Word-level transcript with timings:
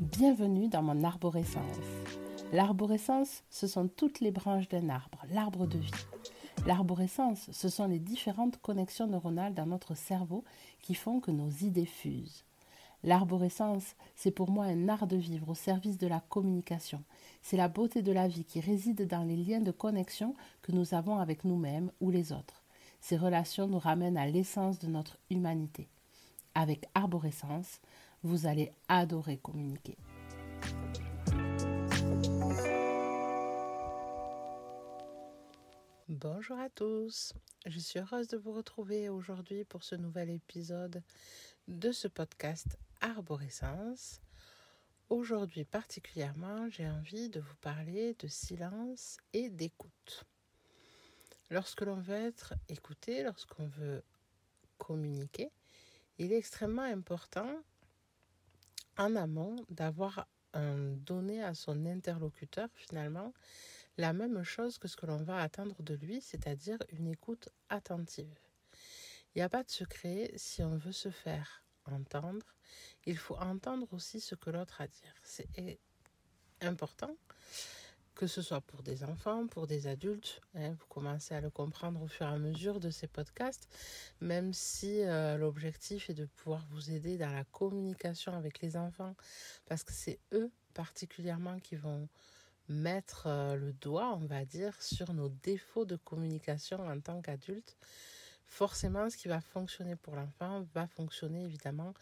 Bienvenue 0.00 0.68
dans 0.68 0.82
mon 0.82 1.04
arborescence. 1.04 1.62
L'arborescence, 2.52 3.42
ce 3.50 3.66
sont 3.66 3.88
toutes 3.88 4.20
les 4.20 4.30
branches 4.30 4.68
d'un 4.68 4.88
arbre, 4.88 5.24
l'arbre 5.30 5.66
de 5.66 5.78
vie. 5.78 5.90
L'arborescence, 6.66 7.50
ce 7.52 7.68
sont 7.68 7.86
les 7.86 7.98
différentes 7.98 8.56
connexions 8.58 9.06
neuronales 9.06 9.54
dans 9.54 9.66
notre 9.66 9.94
cerveau 9.94 10.42
qui 10.80 10.94
font 10.94 11.20
que 11.20 11.30
nos 11.30 11.50
idées 11.50 11.86
fusent. 11.86 12.44
L'arborescence, 13.04 13.94
c'est 14.14 14.30
pour 14.30 14.50
moi 14.50 14.64
un 14.64 14.88
art 14.88 15.06
de 15.06 15.16
vivre 15.16 15.50
au 15.50 15.54
service 15.54 15.98
de 15.98 16.06
la 16.06 16.20
communication. 16.20 17.02
C'est 17.42 17.56
la 17.56 17.68
beauté 17.68 18.02
de 18.02 18.10
la 18.10 18.26
vie 18.26 18.44
qui 18.44 18.60
réside 18.60 19.06
dans 19.06 19.22
les 19.22 19.36
liens 19.36 19.60
de 19.60 19.70
connexion 19.70 20.34
que 20.62 20.72
nous 20.72 20.94
avons 20.94 21.18
avec 21.18 21.44
nous-mêmes 21.44 21.92
ou 22.00 22.10
les 22.10 22.32
autres. 22.32 22.64
Ces 23.00 23.16
relations 23.16 23.68
nous 23.68 23.78
ramènent 23.78 24.16
à 24.16 24.26
l'essence 24.26 24.78
de 24.78 24.88
notre 24.88 25.18
humanité. 25.30 25.88
Avec 26.54 26.88
Arborescence, 26.94 27.80
vous 28.26 28.46
allez 28.46 28.72
adorer 28.88 29.38
communiquer. 29.38 29.96
Bonjour 36.08 36.58
à 36.58 36.68
tous, 36.68 37.34
je 37.66 37.78
suis 37.78 38.00
heureuse 38.00 38.26
de 38.26 38.36
vous 38.36 38.52
retrouver 38.52 39.08
aujourd'hui 39.08 39.64
pour 39.64 39.84
ce 39.84 39.94
nouvel 39.94 40.30
épisode 40.30 41.02
de 41.68 41.92
ce 41.92 42.08
podcast 42.08 42.78
Arborescence. 43.00 44.20
Aujourd'hui 45.08 45.64
particulièrement, 45.64 46.68
j'ai 46.68 46.88
envie 46.88 47.28
de 47.28 47.38
vous 47.38 47.56
parler 47.60 48.16
de 48.18 48.26
silence 48.26 49.18
et 49.34 49.50
d'écoute. 49.50 50.24
Lorsque 51.50 51.82
l'on 51.82 52.00
veut 52.00 52.14
être 52.26 52.54
écouté, 52.68 53.22
lorsqu'on 53.22 53.68
veut 53.68 54.02
communiquer, 54.78 55.52
il 56.18 56.32
est 56.32 56.38
extrêmement 56.38 56.82
important 56.82 57.62
en 58.96 59.16
amont 59.16 59.56
d'avoir 59.68 60.26
donné 60.54 61.42
à 61.42 61.54
son 61.54 61.84
interlocuteur 61.84 62.68
finalement 62.72 63.34
la 63.98 64.12
même 64.12 64.42
chose 64.42 64.78
que 64.78 64.88
ce 64.88 64.96
que 64.96 65.06
l'on 65.06 65.22
va 65.22 65.40
attendre 65.40 65.82
de 65.82 65.94
lui, 65.94 66.20
c'est-à-dire 66.20 66.78
une 66.90 67.08
écoute 67.08 67.48
attentive. 67.68 68.38
Il 69.34 69.38
n'y 69.38 69.42
a 69.42 69.48
pas 69.48 69.62
de 69.62 69.70
secret 69.70 70.32
si 70.36 70.62
on 70.62 70.76
veut 70.76 70.92
se 70.92 71.10
faire 71.10 71.62
entendre, 71.84 72.46
il 73.04 73.16
faut 73.16 73.36
entendre 73.36 73.86
aussi 73.92 74.20
ce 74.20 74.34
que 74.34 74.50
l'autre 74.50 74.80
a 74.80 74.84
à 74.84 74.88
dire. 74.88 75.14
C'est 75.22 75.78
important 76.60 77.16
que 78.16 78.26
ce 78.26 78.40
soit 78.40 78.62
pour 78.62 78.82
des 78.82 79.04
enfants, 79.04 79.46
pour 79.46 79.66
des 79.66 79.86
adultes. 79.86 80.40
Hein, 80.54 80.72
vous 80.72 80.86
commencez 80.88 81.34
à 81.34 81.40
le 81.40 81.50
comprendre 81.50 82.02
au 82.02 82.08
fur 82.08 82.26
et 82.26 82.30
à 82.30 82.38
mesure 82.38 82.80
de 82.80 82.90
ces 82.90 83.06
podcasts, 83.06 83.68
même 84.20 84.52
si 84.52 85.02
euh, 85.02 85.36
l'objectif 85.36 86.10
est 86.10 86.14
de 86.14 86.24
pouvoir 86.24 86.64
vous 86.70 86.90
aider 86.90 87.18
dans 87.18 87.30
la 87.30 87.44
communication 87.44 88.32
avec 88.32 88.60
les 88.60 88.76
enfants, 88.76 89.14
parce 89.66 89.84
que 89.84 89.92
c'est 89.92 90.18
eux 90.32 90.50
particulièrement 90.74 91.60
qui 91.60 91.76
vont 91.76 92.08
mettre 92.68 93.26
euh, 93.26 93.54
le 93.54 93.72
doigt, 93.74 94.14
on 94.14 94.26
va 94.26 94.44
dire, 94.44 94.80
sur 94.82 95.12
nos 95.12 95.28
défauts 95.28 95.84
de 95.84 95.96
communication 95.96 96.78
en 96.88 96.98
tant 97.00 97.20
qu'adulte. 97.20 97.76
Forcément, 98.46 99.10
ce 99.10 99.16
qui 99.16 99.28
va 99.28 99.40
fonctionner 99.40 99.96
pour 99.96 100.16
l'enfant 100.16 100.64
va 100.74 100.86
fonctionner 100.86 101.44
évidemment 101.44 101.92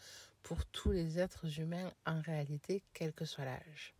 pour 0.43 0.65
tous 0.67 0.91
les 0.91 1.19
êtres 1.19 1.59
humains 1.59 1.91
en 2.05 2.21
réalité, 2.21 2.83
quel 2.93 3.11
que 3.13 3.25
soit 3.25 3.45
l'âge. 3.45 3.95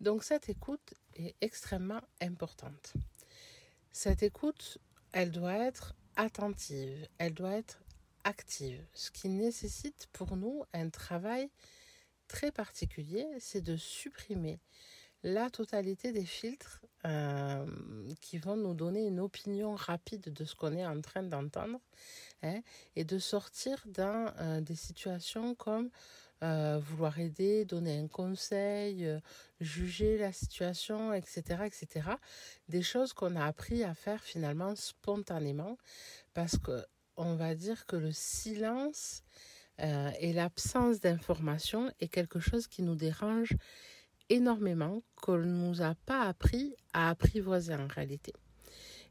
Donc 0.00 0.24
cette 0.24 0.48
écoute 0.48 0.94
est 1.14 1.34
extrêmement 1.40 2.00
importante. 2.20 2.94
Cette 3.92 4.22
écoute, 4.22 4.78
elle 5.12 5.30
doit 5.30 5.58
être 5.58 5.94
attentive, 6.16 7.06
elle 7.18 7.34
doit 7.34 7.52
être 7.52 7.82
active, 8.24 8.84
ce 8.94 9.10
qui 9.10 9.28
nécessite 9.28 10.08
pour 10.12 10.36
nous 10.36 10.64
un 10.72 10.90
travail 10.90 11.50
très 12.28 12.52
particulier, 12.52 13.26
c'est 13.40 13.60
de 13.60 13.76
supprimer 13.76 14.60
la 15.22 15.50
totalité 15.50 16.12
des 16.12 16.24
filtres 16.24 16.80
euh, 17.04 17.66
qui 18.20 18.38
vont 18.38 18.56
nous 18.56 18.74
donner 18.74 19.06
une 19.06 19.20
opinion 19.20 19.74
rapide 19.74 20.32
de 20.32 20.44
ce 20.44 20.54
qu'on 20.54 20.74
est 20.74 20.86
en 20.86 21.00
train 21.00 21.22
d'entendre 21.22 21.78
hein, 22.42 22.60
et 22.96 23.04
de 23.04 23.18
sortir 23.18 23.82
dans 23.86 24.32
euh, 24.38 24.60
des 24.60 24.76
situations 24.76 25.54
comme 25.54 25.90
euh, 26.42 26.80
vouloir 26.82 27.18
aider, 27.18 27.64
donner 27.64 27.98
un 27.98 28.08
conseil, 28.08 29.06
euh, 29.06 29.20
juger 29.60 30.16
la 30.16 30.32
situation, 30.32 31.12
etc., 31.12 31.64
etc. 31.66 32.10
Des 32.68 32.82
choses 32.82 33.12
qu'on 33.12 33.36
a 33.36 33.44
appris 33.44 33.84
à 33.84 33.94
faire 33.94 34.22
finalement 34.22 34.74
spontanément 34.74 35.76
parce 36.32 36.56
que 36.56 36.82
on 37.16 37.34
va 37.34 37.54
dire 37.54 37.84
que 37.84 37.96
le 37.96 38.12
silence 38.12 39.22
euh, 39.80 40.10
et 40.18 40.32
l'absence 40.32 41.00
d'information 41.00 41.90
est 42.00 42.08
quelque 42.08 42.40
chose 42.40 42.66
qui 42.66 42.82
nous 42.82 42.94
dérange 42.94 43.54
énormément, 44.30 45.02
qu'on 45.16 45.36
ne 45.36 45.44
nous 45.44 45.82
a 45.82 45.94
pas 46.06 46.22
appris 46.22 46.74
à 46.94 47.10
apprivoiser 47.10 47.74
en 47.74 47.86
réalité. 47.86 48.32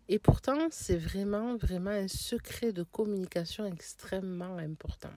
Et 0.08 0.18
pourtant, 0.18 0.70
c'est 0.72 0.98
vraiment, 0.98 1.56
vraiment 1.58 1.92
un 1.92 2.08
secret 2.08 2.74
de 2.74 2.82
communication 2.82 3.66
extrêmement 3.68 4.58
important. 4.58 5.14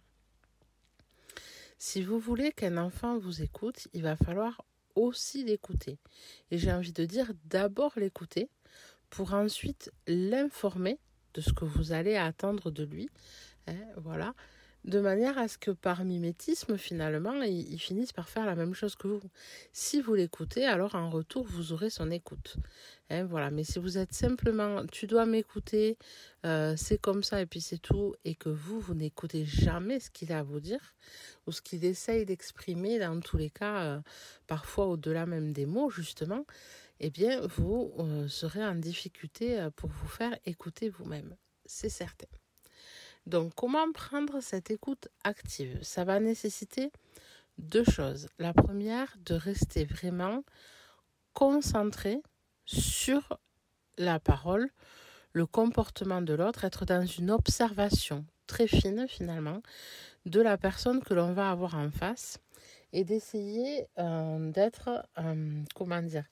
Si 1.85 2.01
vous 2.01 2.21
voulez 2.21 2.53
qu'un 2.53 2.77
enfant 2.77 3.19
vous 3.19 3.43
écoute, 3.43 3.89
il 3.93 4.03
va 4.03 4.15
falloir 4.15 4.65
aussi 4.95 5.43
l'écouter. 5.43 5.99
Et 6.53 6.57
j'ai 6.57 6.71
envie 6.71 6.93
de 6.93 7.05
dire 7.05 7.33
d'abord 7.47 7.95
l'écouter 7.97 8.49
pour 9.11 9.35
ensuite 9.35 9.91
l'informer 10.07 11.01
de 11.35 11.41
ce 11.41 11.53
que 11.53 11.65
vous 11.65 11.91
allez 11.91 12.15
attendre 12.15 12.71
de 12.71 12.85
lui. 12.85 13.11
Hein, 13.67 13.85
voilà 13.97 14.33
de 14.85 14.99
manière 14.99 15.39
à 15.39 15.47
ce 15.47 15.59
que 15.59 15.71
par 15.71 16.05
mimétisme, 16.05 16.77
finalement, 16.77 17.41
ils, 17.43 17.79
finissent 17.79 18.13
par 18.13 18.29
faire 18.29 18.47
la 18.47 18.57
même 18.57 18.75
chose 18.75 18.97
que 18.97 19.07
vous. 19.07 19.21
Si 19.73 20.01
vous 20.01 20.15
l'écoutez, 20.15 20.67
alors 20.67 20.97
en 20.97 21.09
retour, 21.09 21.45
vous 21.45 21.73
aurez 21.73 21.89
son 21.89 22.11
écoute. 22.11 22.57
Hein, 23.09 23.25
voilà. 23.25 23.51
Mais 23.51 23.63
si 23.63 23.79
vous 23.79 23.97
êtes 23.97 24.13
simplement, 24.13 24.85
tu 24.87 25.07
dois 25.07 25.25
m'écouter, 25.25 25.99
euh, 26.45 26.75
c'est 26.77 26.99
comme 26.99 27.23
ça 27.23 27.41
et 27.41 27.47
puis 27.47 27.61
c'est 27.61 27.79
tout, 27.79 28.15
et 28.25 28.35
que 28.35 28.49
vous, 28.49 28.81
vous 28.81 28.95
n'écoutez 28.95 29.45
jamais 29.45 30.01
ce 30.01 30.11
qu'il 30.11 30.33
a 30.33 30.41
à 30.41 30.43
vous 30.43 30.61
dire, 30.61 30.95
ou 31.47 31.53
ce 31.53 31.63
qu'il 31.63 31.85
essaye 31.85 32.27
d'exprimer, 32.27 32.99
dans 32.99 33.21
tous 33.21 33.37
les 33.37 33.51
cas, 33.51 33.83
euh, 33.85 34.01
parfois 34.49 34.87
au-delà 34.87 35.27
même 35.27 35.53
des 35.53 35.67
mots, 35.67 35.91
justement, 35.91 36.45
eh 36.99 37.11
bien, 37.11 37.47
vous 37.47 37.93
euh, 37.99 38.27
serez 38.27 38.65
en 38.65 38.75
difficulté 38.75 39.69
pour 39.77 39.91
vous 39.91 40.09
faire 40.09 40.37
écouter 40.45 40.89
vous-même. 40.89 41.37
C'est 41.67 41.89
certain. 41.89 42.27
Donc, 43.27 43.55
comment 43.55 43.91
prendre 43.93 44.41
cette 44.41 44.71
écoute 44.71 45.09
active? 45.25 45.79
Ça 45.83 46.05
va 46.05 46.21
nécessiter 46.21 46.91
deux 47.59 47.85
choses. 47.85 48.29
La 48.39 48.53
première, 48.53 49.15
de 49.25 49.35
rester 49.35 49.85
vraiment 49.85 50.43
concentré 51.33 52.21
sur 52.67 53.39
la 53.99 54.19
parole, 54.19 54.71
le 55.33 55.47
comportement 55.47 56.23
de 56.23 56.35
l'autre, 56.35 56.65
être 56.65 56.85
dans 56.85 57.07
une 57.07 57.31
observation 57.31 58.25
très 58.47 58.67
fine 58.67 59.07
finalement 59.09 59.63
de 60.27 60.41
la 60.41 60.59
personne 60.59 61.03
que 61.03 61.15
l'on 61.15 61.33
va 61.33 61.51
avoir 61.51 61.75
en 61.75 61.91
face 61.91 62.39
et 62.93 63.05
d'essayer 63.05 63.87
euh, 63.99 64.51
d'être, 64.51 65.07
euh, 65.19 65.63
comment 65.75 66.03
dire, 66.03 66.25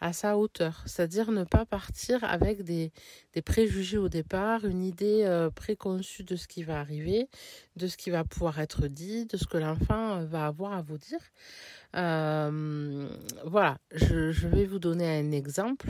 à 0.00 0.12
sa 0.12 0.36
hauteur, 0.36 0.82
c'est-à-dire 0.86 1.30
ne 1.30 1.44
pas 1.44 1.64
partir 1.64 2.22
avec 2.24 2.62
des, 2.62 2.92
des, 3.34 3.42
préjugés 3.42 3.98
au 3.98 4.08
départ, 4.08 4.64
une 4.64 4.82
idée 4.82 5.24
euh, 5.24 5.50
préconçue 5.50 6.24
de 6.24 6.36
ce 6.36 6.48
qui 6.48 6.62
va 6.62 6.80
arriver, 6.80 7.28
de 7.76 7.86
ce 7.86 7.96
qui 7.96 8.10
va 8.10 8.24
pouvoir 8.24 8.58
être 8.60 8.88
dit, 8.88 9.26
de 9.26 9.36
ce 9.36 9.46
que 9.46 9.58
l'enfant 9.58 10.24
va 10.24 10.46
avoir 10.46 10.72
à 10.72 10.82
vous 10.82 10.98
dire. 10.98 11.20
voilà, 11.92 13.78
je, 13.92 14.32
je 14.32 14.48
vais 14.48 14.66
vous 14.66 14.78
donner 14.78 15.18
un 15.18 15.32
exemple 15.32 15.88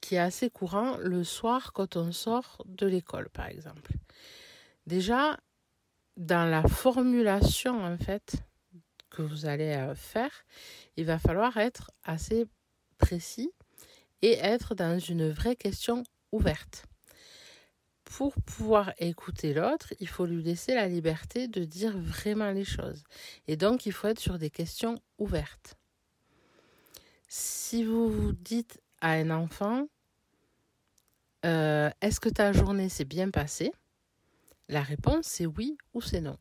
qui 0.00 0.14
est 0.14 0.18
assez 0.18 0.48
courant 0.48 0.96
le 0.98 1.24
soir 1.24 1.72
quand 1.72 1.96
on 1.96 2.12
sort 2.12 2.62
de 2.66 2.86
l'école, 2.86 3.28
par 3.30 3.46
exemple. 3.46 3.92
Déjà, 4.86 5.38
dans 6.18 6.50
la 6.50 6.64
formulation 6.64 7.82
en 7.82 7.96
fait 7.96 8.42
que 9.08 9.22
vous 9.22 9.46
allez 9.46 9.72
euh, 9.72 9.94
faire, 9.94 10.44
il 10.96 11.06
va 11.06 11.18
falloir 11.18 11.56
être 11.56 11.90
assez 12.04 12.46
précis 12.98 13.50
et 14.20 14.32
être 14.32 14.74
dans 14.74 14.98
une 14.98 15.30
vraie 15.30 15.56
question 15.56 16.02
ouverte. 16.32 16.84
Pour 18.04 18.34
pouvoir 18.42 18.92
écouter 18.98 19.54
l'autre, 19.54 19.94
il 20.00 20.08
faut 20.08 20.26
lui 20.26 20.42
laisser 20.42 20.74
la 20.74 20.88
liberté 20.88 21.46
de 21.46 21.64
dire 21.64 21.96
vraiment 21.96 22.50
les 22.50 22.64
choses. 22.64 23.04
Et 23.46 23.56
donc, 23.56 23.86
il 23.86 23.92
faut 23.92 24.08
être 24.08 24.18
sur 24.18 24.38
des 24.38 24.50
questions 24.50 25.00
ouvertes. 25.18 25.74
Si 27.28 27.84
vous 27.84 28.10
vous 28.10 28.32
dites 28.32 28.80
à 29.00 29.12
un 29.12 29.30
enfant, 29.30 29.86
euh, 31.44 31.90
est-ce 32.00 32.18
que 32.18 32.30
ta 32.30 32.52
journée 32.52 32.88
s'est 32.88 33.04
bien 33.04 33.30
passée? 33.30 33.72
La 34.68 34.82
réponse, 34.82 35.26
c'est 35.26 35.46
oui 35.46 35.78
ou 35.94 36.00
c'est 36.00 36.20
non. 36.20 36.36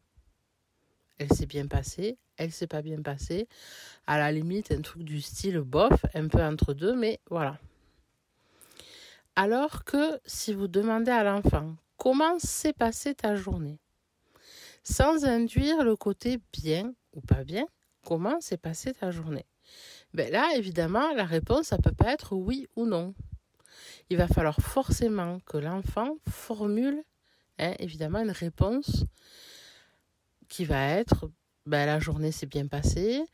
Elle 1.17 1.31
s'est 1.33 1.45
bien 1.45 1.67
passée, 1.67 2.17
elle 2.37 2.51
s'est 2.51 2.67
pas 2.67 2.81
bien 2.81 3.01
passée. 3.01 3.47
À 4.05 4.17
la 4.17 4.31
limite, 4.31 4.71
un 4.71 4.81
truc 4.81 5.03
du 5.03 5.21
style 5.21 5.59
bof, 5.59 6.05
un 6.13 6.27
peu 6.27 6.41
entre 6.41 6.73
deux, 6.73 6.95
mais 6.95 7.19
voilà. 7.29 7.57
Alors 9.35 9.83
que 9.83 10.19
si 10.25 10.53
vous 10.53 10.67
demandez 10.67 11.11
à 11.11 11.23
l'enfant 11.23 11.75
comment 11.97 12.37
s'est 12.39 12.73
passée 12.73 13.15
ta 13.15 13.35
journée, 13.35 13.79
sans 14.83 15.25
induire 15.25 15.83
le 15.83 15.95
côté 15.95 16.39
bien 16.53 16.93
ou 17.13 17.21
pas 17.21 17.43
bien, 17.43 17.65
comment 18.05 18.39
s'est 18.39 18.57
passée 18.57 18.93
ta 18.93 19.11
journée? 19.11 19.45
Ben 20.13 20.31
Là, 20.31 20.53
évidemment, 20.55 21.13
la 21.13 21.25
réponse, 21.25 21.67
ça 21.67 21.77
peut 21.77 21.91
pas 21.91 22.13
être 22.13 22.35
oui 22.35 22.67
ou 22.75 22.85
non. 22.85 23.13
Il 24.09 24.17
va 24.17 24.27
falloir 24.27 24.61
forcément 24.61 25.39
que 25.41 25.57
l'enfant 25.57 26.15
formule, 26.29 27.03
évidemment, 27.79 28.19
une 28.19 28.31
réponse 28.31 29.05
qui 30.47 30.65
va 30.65 30.89
être 30.89 31.29
ben, 31.65 31.85
la 31.85 31.99
journée 31.99 32.31
s'est 32.31 32.45
bien 32.45 32.67
passée, 32.67 33.25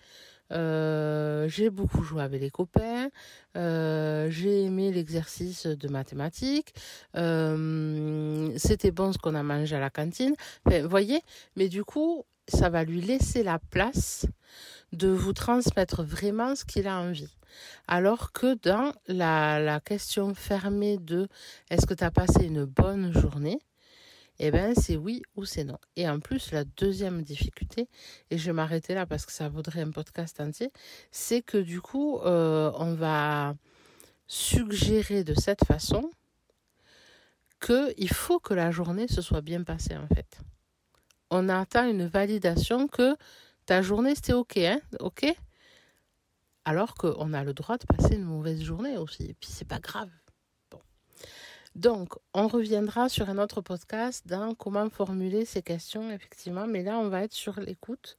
euh, 0.51 1.47
j'ai 1.47 1.69
beaucoup 1.69 2.03
joué 2.03 2.21
avec 2.21 2.41
les 2.41 2.49
copains. 2.49 3.09
Euh, 3.57 4.29
j'ai 4.29 4.63
aimé 4.63 4.91
l'exercice 4.91 5.65
de 5.65 5.87
mathématiques. 5.87 6.73
Euh, 7.15 8.51
c'était 8.57 8.91
bon 8.91 9.11
ce 9.13 9.17
qu'on 9.17 9.35
a 9.35 9.43
mangé 9.43 9.75
à 9.75 9.79
la 9.79 9.89
cantine. 9.89 10.35
Voyez, 10.65 11.21
mais 11.55 11.69
du 11.69 11.83
coup, 11.83 12.25
ça 12.47 12.69
va 12.69 12.83
lui 12.83 13.01
laisser 13.01 13.43
la 13.43 13.59
place 13.59 14.25
de 14.91 15.07
vous 15.07 15.33
transmettre 15.33 16.03
vraiment 16.03 16.55
ce 16.55 16.65
qu'il 16.65 16.87
a 16.87 16.99
envie. 16.99 17.35
Alors 17.87 18.31
que 18.31 18.55
dans 18.55 18.93
la, 19.07 19.59
la 19.59 19.79
question 19.79 20.33
fermée 20.33 20.97
de 20.97 21.27
est-ce 21.69 21.85
que 21.85 21.93
tu 21.93 22.03
as 22.03 22.11
passé 22.11 22.45
une 22.45 22.65
bonne 22.65 23.11
journée, 23.13 23.59
eh 24.39 24.51
bien 24.51 24.73
c'est 24.75 24.97
oui 24.97 25.21
ou 25.35 25.45
c'est 25.45 25.63
non. 25.63 25.77
Et 25.95 26.07
en 26.09 26.19
plus, 26.19 26.51
la 26.51 26.63
deuxième 26.63 27.21
difficulté, 27.21 27.87
et 28.29 28.37
je 28.37 28.45
vais 28.45 28.53
m'arrêter 28.53 28.93
là 28.93 29.05
parce 29.05 29.25
que 29.25 29.31
ça 29.31 29.49
vaudrait 29.49 29.81
un 29.81 29.91
podcast 29.91 30.39
entier, 30.39 30.71
c'est 31.11 31.41
que 31.41 31.57
du 31.57 31.81
coup, 31.81 32.19
euh, 32.19 32.71
on 32.75 32.93
va 32.93 33.55
suggérer 34.27 35.23
de 35.23 35.33
cette 35.33 35.65
façon 35.65 36.09
qu'il 37.59 38.09
faut 38.09 38.39
que 38.39 38.53
la 38.53 38.71
journée 38.71 39.07
se 39.07 39.21
soit 39.21 39.41
bien 39.41 39.63
passée 39.63 39.95
en 39.95 40.07
fait. 40.07 40.39
On 41.29 41.49
attend 41.49 41.87
une 41.87 42.05
validation 42.05 42.87
que 42.87 43.15
ta 43.65 43.81
journée 43.81 44.15
c'était 44.15 44.33
ok, 44.33 44.57
hein, 44.57 44.79
ok? 44.99 45.25
Alors 46.65 46.95
qu'on 46.95 47.33
a 47.33 47.43
le 47.43 47.53
droit 47.53 47.77
de 47.77 47.85
passer 47.85 48.15
une 48.15 48.23
mauvaise 48.23 48.61
journée 48.61 48.97
aussi. 48.97 49.23
Et 49.23 49.33
puis 49.33 49.49
c'est 49.51 49.67
pas 49.67 49.79
grave. 49.79 50.09
Donc, 51.75 52.13
on 52.33 52.47
reviendra 52.47 53.09
sur 53.09 53.29
un 53.29 53.37
autre 53.37 53.61
podcast 53.61 54.27
dans 54.27 54.53
comment 54.53 54.89
formuler 54.89 55.45
ces 55.45 55.61
questions, 55.61 56.11
effectivement, 56.11 56.67
mais 56.67 56.83
là, 56.83 56.99
on 56.99 57.09
va 57.09 57.23
être 57.23 57.33
sur 57.33 57.59
l'écoute. 57.59 58.17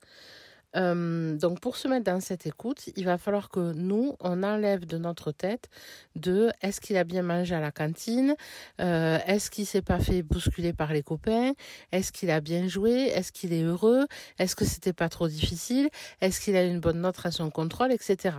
Euh, 0.77 1.37
donc 1.37 1.61
pour 1.61 1.77
se 1.77 1.87
mettre 1.89 2.05
dans 2.05 2.21
cette 2.21 2.47
écoute, 2.47 2.91
il 2.97 3.05
va 3.05 3.19
falloir 3.19 3.49
que 3.49 3.73
nous, 3.73 4.17
on 4.21 4.43
enlève 4.43 4.87
de 4.87 4.99
notre 4.99 5.33
tête 5.33 5.69
de 6.17 6.51
est-ce 6.63 6.81
qu'il 6.81 6.97
a 6.97 7.05
bien 7.05 7.23
mangé 7.23 7.55
à 7.55 7.61
la 7.61 7.71
cantine, 7.71 8.35
euh, 8.81 9.19
est-ce 9.27 9.51
qu'il 9.51 9.67
s'est 9.67 9.83
pas 9.83 10.01
fait 10.01 10.23
bousculer 10.23 10.73
par 10.73 10.93
les 10.93 11.03
copains, 11.03 11.53
est-ce 11.93 12.13
qu'il 12.13 12.31
a 12.31 12.41
bien 12.41 12.67
joué, 12.69 12.91
est-ce 12.91 13.33
qu'il 13.33 13.53
est 13.53 13.63
heureux, 13.63 14.07
est-ce 14.39 14.57
que 14.57 14.65
c'était 14.65 14.93
pas 14.93 15.09
trop 15.09 15.29
difficile, 15.29 15.89
est-ce 16.21 16.41
qu'il 16.41 16.57
a 16.57 16.65
une 16.65 16.81
bonne 16.81 17.01
note 17.01 17.21
à 17.25 17.31
son 17.31 17.51
contrôle, 17.51 17.93
etc. 17.93 18.37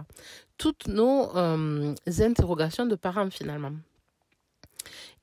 Toutes 0.57 0.87
nos 0.87 1.35
euh, 1.37 1.95
interrogations 2.19 2.85
de 2.85 2.95
parents 2.95 3.29
finalement 3.29 3.71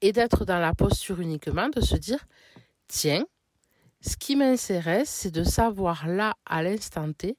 et 0.03 0.13
d'être 0.13 0.45
dans 0.45 0.59
la 0.59 0.75
posture 0.75 1.21
uniquement 1.21 1.69
de 1.69 1.81
se 1.81 1.97
dire 1.97 2.27
tiens, 2.89 3.25
ce 4.03 4.17
qui 4.17 4.37
m'intéresse, 4.37 5.09
c'est 5.09 5.31
de 5.31 5.45
savoir 5.45 6.09
là, 6.09 6.35
à 6.45 6.63
l'instant 6.63 7.13
T, 7.13 7.39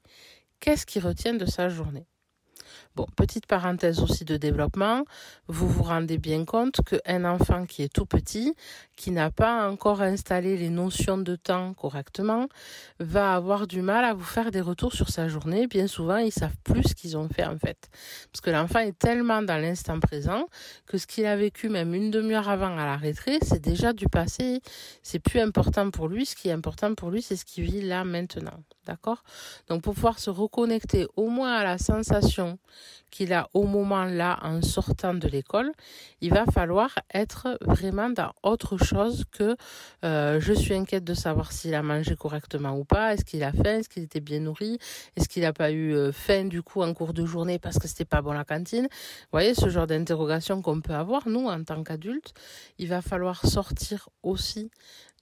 qu'est-ce 0.61 0.85
qui 0.85 0.99
retient 0.99 1.33
de 1.33 1.45
sa 1.45 1.67
journée. 1.67 2.07
Bon, 2.95 3.07
petite 3.15 3.47
parenthèse 3.47 4.01
aussi 4.01 4.23
de 4.23 4.37
développement, 4.37 5.03
vous 5.47 5.67
vous 5.67 5.81
rendez 5.81 6.19
bien 6.19 6.45
compte 6.45 6.79
qu'un 6.85 7.25
enfant 7.25 7.65
qui 7.65 7.81
est 7.81 7.91
tout 7.91 8.05
petit, 8.05 8.53
qui 8.95 9.09
n'a 9.09 9.31
pas 9.31 9.67
encore 9.67 10.03
installé 10.03 10.57
les 10.57 10.69
notions 10.69 11.17
de 11.17 11.35
temps 11.35 11.73
correctement, 11.73 12.47
va 12.99 13.33
avoir 13.33 13.65
du 13.65 13.81
mal 13.81 14.05
à 14.05 14.13
vous 14.13 14.23
faire 14.23 14.51
des 14.51 14.61
retours 14.61 14.93
sur 14.93 15.09
sa 15.09 15.27
journée. 15.27 15.65
Bien 15.65 15.87
souvent, 15.87 16.17
ils 16.17 16.31
savent 16.31 16.55
plus 16.63 16.83
ce 16.83 16.93
qu'ils 16.93 17.17
ont 17.17 17.27
fait 17.29 17.45
en 17.45 17.57
fait. 17.57 17.89
Parce 18.31 18.41
que 18.41 18.51
l'enfant 18.51 18.79
est 18.81 18.97
tellement 18.99 19.41
dans 19.41 19.59
l'instant 19.59 19.99
présent 19.99 20.45
que 20.85 20.99
ce 20.99 21.07
qu'il 21.07 21.25
a 21.25 21.35
vécu 21.35 21.69
même 21.69 21.95
une 21.95 22.11
demi-heure 22.11 22.47
avant 22.47 22.77
à 22.77 22.85
la 22.85 22.97
retraite, 22.97 23.43
c'est 23.43 23.61
déjà 23.61 23.93
du 23.93 24.07
passé. 24.07 24.61
C'est 25.01 25.17
plus 25.17 25.39
important 25.39 25.89
pour 25.89 26.07
lui. 26.07 26.27
Ce 26.27 26.35
qui 26.35 26.49
est 26.49 26.51
important 26.51 26.93
pour 26.93 27.09
lui, 27.09 27.23
c'est 27.23 27.37
ce 27.37 27.45
qu'il 27.45 27.63
vit 27.63 27.81
là 27.81 28.03
maintenant. 28.03 28.59
D'accord? 28.85 29.23
Donc 29.69 29.81
pour 29.81 29.93
pouvoir 29.93 30.19
se 30.19 30.29
reconnecter 30.29 31.07
au 31.15 31.29
moins 31.29 31.53
à 31.53 31.63
la 31.63 31.77
sensation 31.77 32.59
qu'il 33.13 33.31
a 33.31 33.47
au 33.53 33.63
moment 33.63 34.05
là 34.05 34.39
en 34.41 34.61
sortant 34.63 35.13
de 35.13 35.27
l'école, 35.27 35.71
il 36.19 36.31
va 36.31 36.45
falloir 36.47 36.89
être 37.13 37.59
vraiment 37.61 38.09
dans 38.09 38.33
autre 38.41 38.77
chose 38.77 39.25
que 39.31 39.55
euh, 40.03 40.39
je 40.39 40.51
suis 40.51 40.73
inquiète 40.73 41.03
de 41.03 41.13
savoir 41.13 41.51
s'il 41.51 41.75
a 41.75 41.83
mangé 41.83 42.15
correctement 42.15 42.75
ou 42.75 42.85
pas, 42.85 43.13
est-ce 43.13 43.23
qu'il 43.23 43.43
a 43.43 43.51
faim, 43.53 43.77
est-ce 43.79 43.89
qu'il 43.89 44.01
était 44.01 44.19
bien 44.19 44.39
nourri, 44.39 44.79
est-ce 45.15 45.29
qu'il 45.29 45.43
n'a 45.43 45.53
pas 45.53 45.71
eu 45.71 45.93
euh, 45.93 46.11
faim 46.11 46.45
du 46.45 46.63
coup 46.63 46.81
en 46.81 46.93
cours 46.95 47.13
de 47.13 47.23
journée 47.23 47.59
parce 47.59 47.77
que 47.77 47.87
c'était 47.87 48.03
pas 48.03 48.23
bon 48.23 48.31
la 48.31 48.45
cantine? 48.45 48.87
Vous 48.89 49.29
voyez 49.31 49.53
ce 49.53 49.69
genre 49.69 49.85
d'interrogation 49.85 50.63
qu'on 50.63 50.81
peut 50.81 50.95
avoir 50.95 51.29
nous 51.29 51.47
en 51.47 51.63
tant 51.63 51.83
qu'adultes. 51.83 52.33
Il 52.79 52.87
va 52.87 53.03
falloir 53.03 53.45
sortir 53.45 54.09
aussi 54.23 54.71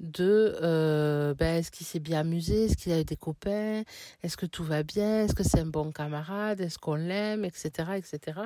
de 0.02 0.58
euh, 0.62 1.34
ben, 1.36 1.58
est-ce 1.58 1.72
qu'il 1.72 1.86
s'est 1.86 2.00
bien 2.00 2.22
amusé, 2.22 2.66
est-ce 2.66 2.76
qu'il 2.76 2.92
a 2.92 3.00
eu 3.00 3.06
des 3.06 3.16
copains, 3.16 3.84
est-ce 4.24 4.36
que 4.36 4.46
tout 4.46 4.64
va 4.64 4.84
bien, 4.84 5.24
est-ce 5.24 5.36
que 5.36 5.44
c'est 5.44 5.60
un 5.60 5.68
bon 5.68 5.92
camarade, 5.92 6.60
est-ce 6.60 6.80
qu'on 6.80 6.96
l'aime, 6.96 7.46
etc., 7.46 7.92
etc., 7.96 8.42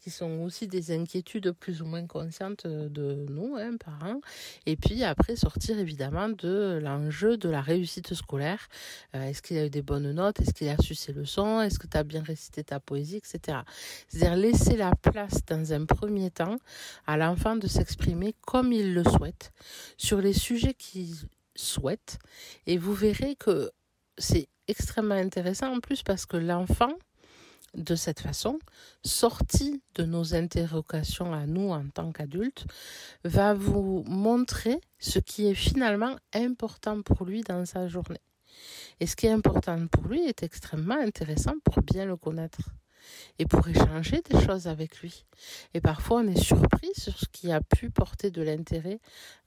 qui 0.00 0.10
sont 0.10 0.40
aussi 0.40 0.66
des 0.66 0.92
inquiétudes 0.92 1.52
plus 1.52 1.80
ou 1.80 1.86
moins 1.86 2.06
conscientes 2.06 2.66
de 2.66 3.26
nous, 3.28 3.56
hein, 3.56 3.76
parents. 3.76 4.20
Et 4.66 4.76
puis 4.76 5.04
après 5.04 5.36
sortir 5.36 5.78
évidemment 5.78 6.28
de 6.28 6.80
l'enjeu 6.82 7.36
de 7.36 7.48
la 7.48 7.60
réussite 7.60 8.14
scolaire. 8.14 8.68
Euh, 9.14 9.22
est-ce 9.22 9.42
qu'il 9.42 9.58
a 9.58 9.66
eu 9.66 9.70
des 9.70 9.82
bonnes 9.82 10.12
notes, 10.12 10.40
est-ce 10.40 10.52
qu'il 10.52 10.68
a 10.68 10.76
su 10.78 10.94
ses 10.94 11.12
leçons, 11.12 11.60
est-ce 11.60 11.78
que 11.78 11.86
tu 11.86 11.96
as 11.96 12.04
bien 12.04 12.22
récité 12.22 12.64
ta 12.64 12.80
poésie, 12.80 13.16
etc. 13.16 13.58
C'est-à-dire 14.08 14.36
laisser 14.36 14.76
la 14.76 14.90
place 14.94 15.44
dans 15.46 15.72
un 15.72 15.84
premier 15.84 16.30
temps 16.30 16.56
à 17.06 17.16
l'enfant 17.16 17.56
de 17.56 17.68
s'exprimer 17.68 18.34
comme 18.44 18.72
il 18.72 18.92
le 18.92 19.04
souhaite 19.04 19.52
sur 19.96 20.20
les 20.20 20.32
sujets 20.32 20.74
qui 20.74 20.95
souhaitent. 21.54 22.18
Et 22.66 22.78
vous 22.78 22.94
verrez 22.94 23.36
que 23.36 23.70
c'est 24.18 24.48
extrêmement 24.68 25.14
intéressant 25.14 25.74
en 25.74 25.80
plus 25.80 26.02
parce 26.02 26.26
que 26.26 26.36
l'enfant, 26.36 26.92
de 27.74 27.94
cette 27.94 28.20
façon, 28.20 28.58
sorti 29.04 29.82
de 29.96 30.04
nos 30.04 30.34
interrogations 30.34 31.34
à 31.34 31.46
nous 31.46 31.70
en 31.70 31.86
tant 31.88 32.10
qu'adultes, 32.10 32.66
va 33.24 33.54
vous 33.54 34.02
montrer 34.06 34.80
ce 34.98 35.18
qui 35.18 35.46
est 35.46 35.54
finalement 35.54 36.16
important 36.32 37.02
pour 37.02 37.24
lui 37.24 37.42
dans 37.42 37.66
sa 37.66 37.86
journée. 37.88 38.22
Et 39.00 39.06
ce 39.06 39.14
qui 39.14 39.26
est 39.26 39.32
important 39.32 39.86
pour 39.88 40.08
lui 40.08 40.24
est 40.24 40.42
extrêmement 40.42 40.98
intéressant 40.98 41.52
pour 41.64 41.82
bien 41.82 42.06
le 42.06 42.16
connaître 42.16 42.70
et 43.38 43.46
pour 43.46 43.66
échanger 43.68 44.22
des 44.30 44.44
choses 44.44 44.66
avec 44.66 45.00
lui. 45.00 45.24
Et 45.74 45.80
parfois, 45.80 46.20
on 46.20 46.26
est 46.28 46.40
surpris 46.40 46.90
sur 46.96 47.18
ce 47.18 47.26
qui 47.32 47.52
a 47.52 47.60
pu 47.60 47.90
porter 47.90 48.30
de 48.30 48.42
l'intérêt 48.42 49.00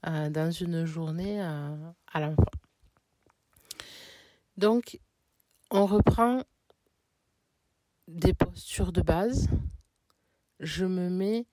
euh, 0.06 0.30
dans 0.30 0.50
une 0.50 0.84
journée 0.84 1.42
euh, 1.42 1.76
à 2.12 2.20
l'enfant. 2.20 2.44
Donc, 4.56 5.00
on 5.70 5.86
reprend 5.86 6.42
des 8.08 8.34
postures 8.34 8.92
de 8.92 9.02
base. 9.02 9.48
Je 10.58 10.84
me 10.84 11.08
mets 11.08 11.46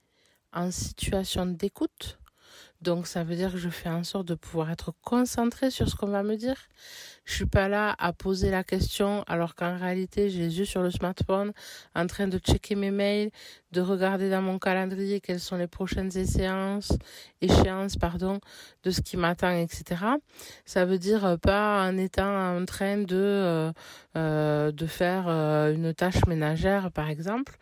en 0.54 0.72
situation 0.72 1.46
d'écoute 1.46 2.20
donc 2.82 3.08
ça 3.08 3.24
veut 3.24 3.36
dire 3.36 3.52
que 3.52 3.58
je 3.58 3.70
fais 3.70 3.90
en 3.90 4.04
sorte 4.04 4.28
de 4.28 4.36
pouvoir 4.36 4.70
être 4.70 4.94
concentrée 5.04 5.72
sur 5.72 5.90
ce 5.90 5.96
qu'on 5.96 6.08
va 6.08 6.24
me 6.24 6.36
dire. 6.36 6.56
Je 7.26 7.34
suis 7.34 7.46
pas 7.46 7.68
là 7.68 7.94
à 8.00 8.14
poser 8.14 8.52
la 8.52 8.64
question 8.64 9.24
alors 9.28 9.56
qu'en 9.56 9.78
réalité 9.78 10.30
j'ai 10.30 10.40
les 10.40 10.60
yeux 10.60 10.66
sur 10.66 10.82
le 10.82 10.92
smartphone 10.92 11.52
en 11.96 12.08
train 12.08 12.28
de 12.28 12.38
checker 12.38 12.76
mes 12.76 12.92
mails, 12.92 13.32
de 13.72 13.82
regarder 13.82 14.30
dans 14.30 14.42
mon 14.42 14.60
calendrier 14.60 15.20
quelles 15.20 15.40
sont 15.40 15.58
les 15.58 15.68
prochaines 15.68 16.16
échéances, 16.18 16.94
échéances 17.42 17.98
pardon, 17.98 18.40
de 18.84 18.92
ce 18.92 19.02
qui 19.02 19.18
m'attend, 19.18 19.52
etc. 19.52 19.96
Ça 20.66 20.86
veut 20.86 21.00
dire 21.00 21.26
euh, 21.26 21.38
pas 21.38 21.86
en 21.86 21.98
étant 21.98 22.58
en 22.58 22.64
train 22.66 23.00
de 23.00 23.16
euh, 23.16 23.72
euh, 24.16 24.72
de 24.72 24.86
faire 24.86 25.28
une 25.28 25.94
tâche 25.94 26.26
ménagère 26.28 26.92
par 26.92 27.10
exemple. 27.10 27.58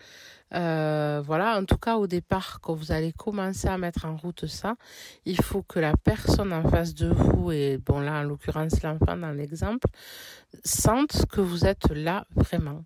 Euh, 0.54 1.24
voilà, 1.26 1.58
en 1.58 1.66
tout 1.66 1.78
cas 1.78 1.98
au 1.98 2.08
départ, 2.08 2.60
quand 2.62 2.76
vous 2.76 2.92
allez 2.92 3.12
commencer 3.12 3.68
à 3.68 3.78
mettre 3.78 4.06
en 4.06 4.16
route 4.16 4.46
ça, 4.46 4.76
il 5.26 5.42
faut 5.42 5.64
que 5.64 5.80
la 5.80 5.98
personne 5.98 6.54
en 6.54 6.70
face 6.70 6.94
de 6.94 7.08
vous, 7.08 7.52
et 7.52 7.78
bon 7.78 8.00
là 8.00 8.20
en 8.20 8.24
l'occurrence 8.24 8.84
l'enfant 8.84 9.18
dans 9.18 9.32
l'exemple, 9.32 9.88
sente 10.64 11.26
que 11.28 11.42
vous 11.42 11.66
êtes 11.66 11.90
là 11.90 12.26
vraiment, 12.36 12.86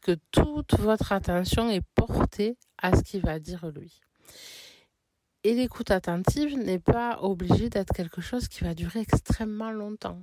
que 0.00 0.16
toute 0.30 0.78
votre 0.78 1.12
attention 1.12 1.70
est 1.70 1.84
portée 1.94 2.56
à 2.78 2.96
ce 2.96 3.02
qu'il 3.02 3.22
va 3.22 3.40
dire 3.40 3.66
lui. 3.74 4.00
Et 5.44 5.54
l'écoute 5.54 5.90
attentive 5.90 6.56
n'est 6.56 6.78
pas 6.78 7.18
obligée 7.22 7.68
d'être 7.68 7.92
quelque 7.92 8.20
chose 8.20 8.46
qui 8.46 8.62
va 8.62 8.74
durer 8.74 9.00
extrêmement 9.00 9.72
longtemps. 9.72 10.22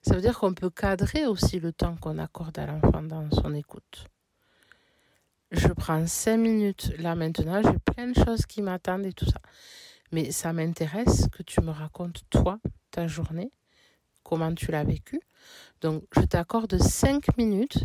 Ça 0.00 0.14
veut 0.14 0.22
dire 0.22 0.38
qu'on 0.38 0.54
peut 0.54 0.70
cadrer 0.70 1.26
aussi 1.26 1.60
le 1.60 1.72
temps 1.72 1.96
qu'on 1.96 2.18
accorde 2.18 2.58
à 2.58 2.66
l'enfant 2.66 3.02
dans 3.02 3.30
son 3.30 3.54
écoute 3.54 4.06
je 5.52 5.68
prends 5.68 6.06
cinq 6.06 6.38
minutes 6.38 6.92
là 6.98 7.14
maintenant, 7.14 7.62
j'ai 7.62 7.78
plein 7.78 8.08
de 8.08 8.14
choses 8.14 8.46
qui 8.46 8.62
m'attendent 8.62 9.06
et 9.06 9.12
tout 9.12 9.26
ça. 9.26 9.40
Mais 10.10 10.30
ça 10.30 10.52
m'intéresse 10.52 11.28
que 11.32 11.42
tu 11.42 11.60
me 11.60 11.70
racontes 11.70 12.22
toi, 12.30 12.58
ta 12.90 13.06
journée, 13.06 13.52
comment 14.22 14.54
tu 14.54 14.70
l'as 14.70 14.84
vécu. 14.84 15.20
Donc, 15.80 16.04
je 16.14 16.22
t'accorde 16.22 16.78
5 16.78 17.36
minutes 17.36 17.84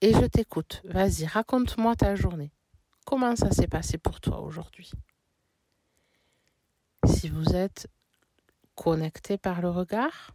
et 0.00 0.12
je 0.12 0.24
t'écoute. 0.24 0.82
Vas-y, 0.84 1.26
raconte-moi 1.26 1.94
ta 1.96 2.14
journée. 2.14 2.52
Comment 3.04 3.36
ça 3.36 3.50
s'est 3.50 3.68
passé 3.68 3.98
pour 3.98 4.20
toi 4.20 4.40
aujourd'hui? 4.40 4.90
Si 7.04 7.28
vous 7.28 7.54
êtes 7.54 7.88
connecté 8.74 9.38
par 9.38 9.60
le 9.60 9.70
regard, 9.70 10.34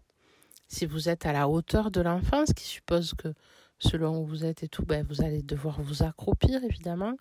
si 0.68 0.86
vous 0.86 1.10
êtes 1.10 1.26
à 1.26 1.34
la 1.34 1.48
hauteur 1.48 1.92
de 1.92 2.02
l'enfance, 2.02 2.54
qui 2.54 2.64
suppose 2.64 3.14
que 3.14 3.34
selon 3.80 4.20
où 4.20 4.25
vous 4.25 4.46
êtes 4.46 4.63
et 4.63 4.68
tout, 4.68 4.86
ben, 4.86 5.06
vous 5.08 5.22
allez 5.22 5.42
devoir 5.42 5.82
vous 5.82 6.03
accroupir 6.03 6.63
évidemment, 6.63 7.15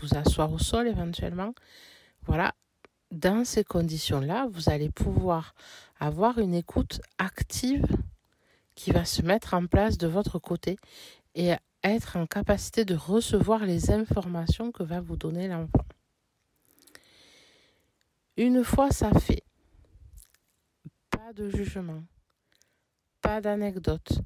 vous 0.00 0.16
asseoir 0.16 0.52
au 0.52 0.58
sol 0.58 0.88
éventuellement. 0.88 1.54
Voilà, 2.26 2.54
dans 3.10 3.44
ces 3.44 3.64
conditions-là, 3.64 4.48
vous 4.50 4.68
allez 4.70 4.90
pouvoir 4.90 5.54
avoir 6.00 6.38
une 6.38 6.54
écoute 6.54 7.00
active 7.18 7.86
qui 8.74 8.90
va 8.90 9.04
se 9.04 9.22
mettre 9.22 9.54
en 9.54 9.66
place 9.66 9.98
de 9.98 10.06
votre 10.06 10.38
côté 10.38 10.76
et 11.34 11.52
être 11.82 12.16
en 12.16 12.26
capacité 12.26 12.84
de 12.84 12.94
recevoir 12.94 13.64
les 13.64 13.90
informations 13.90 14.72
que 14.72 14.82
va 14.82 15.00
vous 15.00 15.16
donner 15.16 15.48
l'enfant. 15.48 15.84
Une 18.36 18.64
fois 18.64 18.90
ça 18.90 19.12
fait, 19.12 19.44
pas 21.10 21.32
de 21.34 21.48
jugement, 21.50 22.02
pas 23.20 23.40
d'anecdote, 23.40 24.20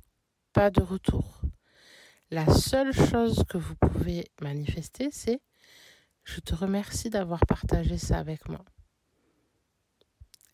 pas 0.52 0.70
de 0.70 0.80
retour. 0.80 1.37
La 2.30 2.46
seule 2.52 2.92
chose 2.92 3.42
que 3.48 3.56
vous 3.56 3.74
pouvez 3.76 4.30
manifester, 4.42 5.08
c'est 5.10 5.40
je 6.24 6.40
te 6.40 6.54
remercie 6.54 7.08
d'avoir 7.08 7.40
partagé 7.46 7.96
ça 7.96 8.18
avec 8.18 8.50
moi. 8.50 8.62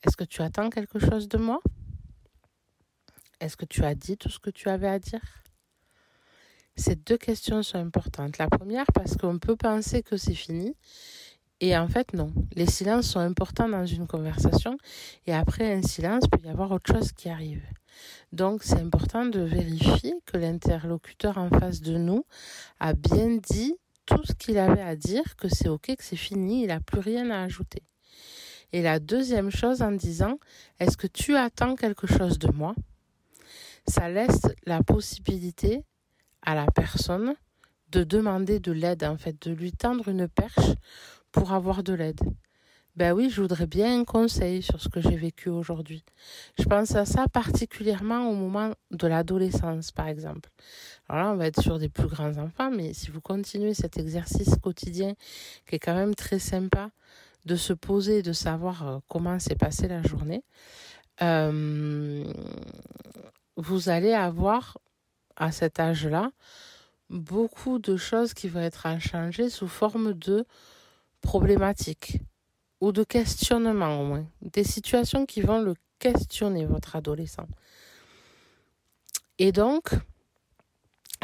Est-ce 0.04 0.16
que 0.16 0.22
tu 0.22 0.40
attends 0.42 0.70
quelque 0.70 1.00
chose 1.00 1.28
de 1.28 1.36
moi? 1.36 1.60
Est-ce 3.40 3.56
que 3.56 3.64
tu 3.64 3.84
as 3.84 3.96
dit 3.96 4.16
tout 4.16 4.28
ce 4.28 4.38
que 4.38 4.50
tu 4.50 4.68
avais 4.68 4.86
à 4.86 5.00
dire? 5.00 5.42
Ces 6.76 6.94
deux 6.94 7.18
questions 7.18 7.64
sont 7.64 7.78
importantes. 7.78 8.38
La 8.38 8.48
première 8.48 8.86
parce 8.94 9.16
qu'on 9.16 9.40
peut 9.40 9.56
penser 9.56 10.04
que 10.04 10.16
c'est 10.16 10.34
fini 10.34 10.76
et 11.60 11.76
en 11.76 11.88
fait 11.88 12.12
non. 12.12 12.32
Les 12.54 12.66
silences 12.66 13.08
sont 13.08 13.20
importants 13.20 13.68
dans 13.68 13.86
une 13.86 14.06
conversation 14.06 14.76
et 15.26 15.34
après 15.34 15.72
un 15.72 15.82
silence, 15.82 16.24
il 16.24 16.38
peut 16.38 16.46
y 16.46 16.50
avoir 16.50 16.70
autre 16.72 16.92
chose 16.92 17.12
qui 17.12 17.28
arrive. 17.28 17.62
Donc 18.32 18.62
c'est 18.64 18.80
important 18.80 19.24
de 19.24 19.40
vérifier 19.40 20.14
que 20.26 20.36
l'interlocuteur 20.36 21.38
en 21.38 21.48
face 21.48 21.80
de 21.80 21.96
nous 21.96 22.24
a 22.80 22.92
bien 22.94 23.36
dit 23.36 23.74
tout 24.06 24.22
ce 24.24 24.32
qu'il 24.32 24.58
avait 24.58 24.82
à 24.82 24.96
dire, 24.96 25.36
que 25.36 25.48
c'est 25.48 25.68
ok, 25.68 25.96
que 25.96 26.04
c'est 26.04 26.16
fini, 26.16 26.62
il 26.62 26.68
n'a 26.68 26.80
plus 26.80 27.00
rien 27.00 27.30
à 27.30 27.42
ajouter. 27.42 27.82
Et 28.72 28.82
la 28.82 28.98
deuxième 28.98 29.50
chose 29.50 29.82
en 29.82 29.92
disant, 29.92 30.38
est-ce 30.80 30.96
que 30.96 31.06
tu 31.06 31.36
attends 31.36 31.76
quelque 31.76 32.06
chose 32.06 32.38
de 32.38 32.50
moi? 32.52 32.74
Ça 33.86 34.08
laisse 34.08 34.42
la 34.66 34.82
possibilité 34.82 35.84
à 36.42 36.54
la 36.54 36.66
personne 36.66 37.34
de 37.90 38.02
demander 38.02 38.58
de 38.58 38.72
l'aide, 38.72 39.04
en 39.04 39.16
fait, 39.16 39.40
de 39.46 39.52
lui 39.52 39.72
tendre 39.72 40.08
une 40.08 40.26
perche 40.26 40.74
pour 41.34 41.52
avoir 41.52 41.82
de 41.82 41.92
l'aide. 41.92 42.20
Ben 42.96 43.12
oui, 43.12 43.28
je 43.28 43.42
voudrais 43.42 43.66
bien 43.66 44.00
un 44.00 44.04
conseil 44.04 44.62
sur 44.62 44.80
ce 44.80 44.88
que 44.88 45.00
j'ai 45.00 45.16
vécu 45.16 45.48
aujourd'hui. 45.48 46.04
Je 46.60 46.64
pense 46.64 46.94
à 46.94 47.04
ça 47.04 47.26
particulièrement 47.26 48.30
au 48.30 48.34
moment 48.36 48.72
de 48.92 49.06
l'adolescence, 49.08 49.90
par 49.90 50.06
exemple. 50.06 50.48
Alors 51.08 51.24
là, 51.24 51.32
on 51.32 51.36
va 51.36 51.48
être 51.48 51.60
sur 51.60 51.80
des 51.80 51.88
plus 51.88 52.06
grands 52.06 52.38
enfants, 52.38 52.70
mais 52.70 52.94
si 52.94 53.10
vous 53.10 53.20
continuez 53.20 53.74
cet 53.74 53.98
exercice 53.98 54.54
quotidien 54.62 55.14
qui 55.66 55.74
est 55.74 55.80
quand 55.80 55.96
même 55.96 56.14
très 56.14 56.38
sympa, 56.38 56.90
de 57.46 57.56
se 57.56 57.72
poser, 57.72 58.22
de 58.22 58.32
savoir 58.32 58.86
euh, 58.88 58.98
comment 59.08 59.40
s'est 59.40 59.56
passée 59.56 59.88
la 59.88 60.02
journée, 60.02 60.44
euh, 61.20 62.24
vous 63.56 63.88
allez 63.88 64.12
avoir 64.12 64.78
à 65.36 65.50
cet 65.50 65.80
âge-là 65.80 66.30
beaucoup 67.10 67.80
de 67.80 67.96
choses 67.96 68.34
qui 68.34 68.48
vont 68.48 68.60
être 68.60 68.86
à 68.86 68.98
changer 68.98 69.50
sous 69.50 69.68
forme 69.68 70.14
de 70.14 70.46
problématiques 71.24 72.20
ou 72.80 72.92
de 72.92 73.02
questionnement 73.02 74.00
au 74.00 74.04
moins, 74.04 74.26
des 74.42 74.62
situations 74.62 75.24
qui 75.24 75.40
vont 75.40 75.60
le 75.60 75.74
questionner, 75.98 76.66
votre 76.66 76.96
adolescent. 76.96 77.48
Et 79.38 79.50
donc, 79.50 79.88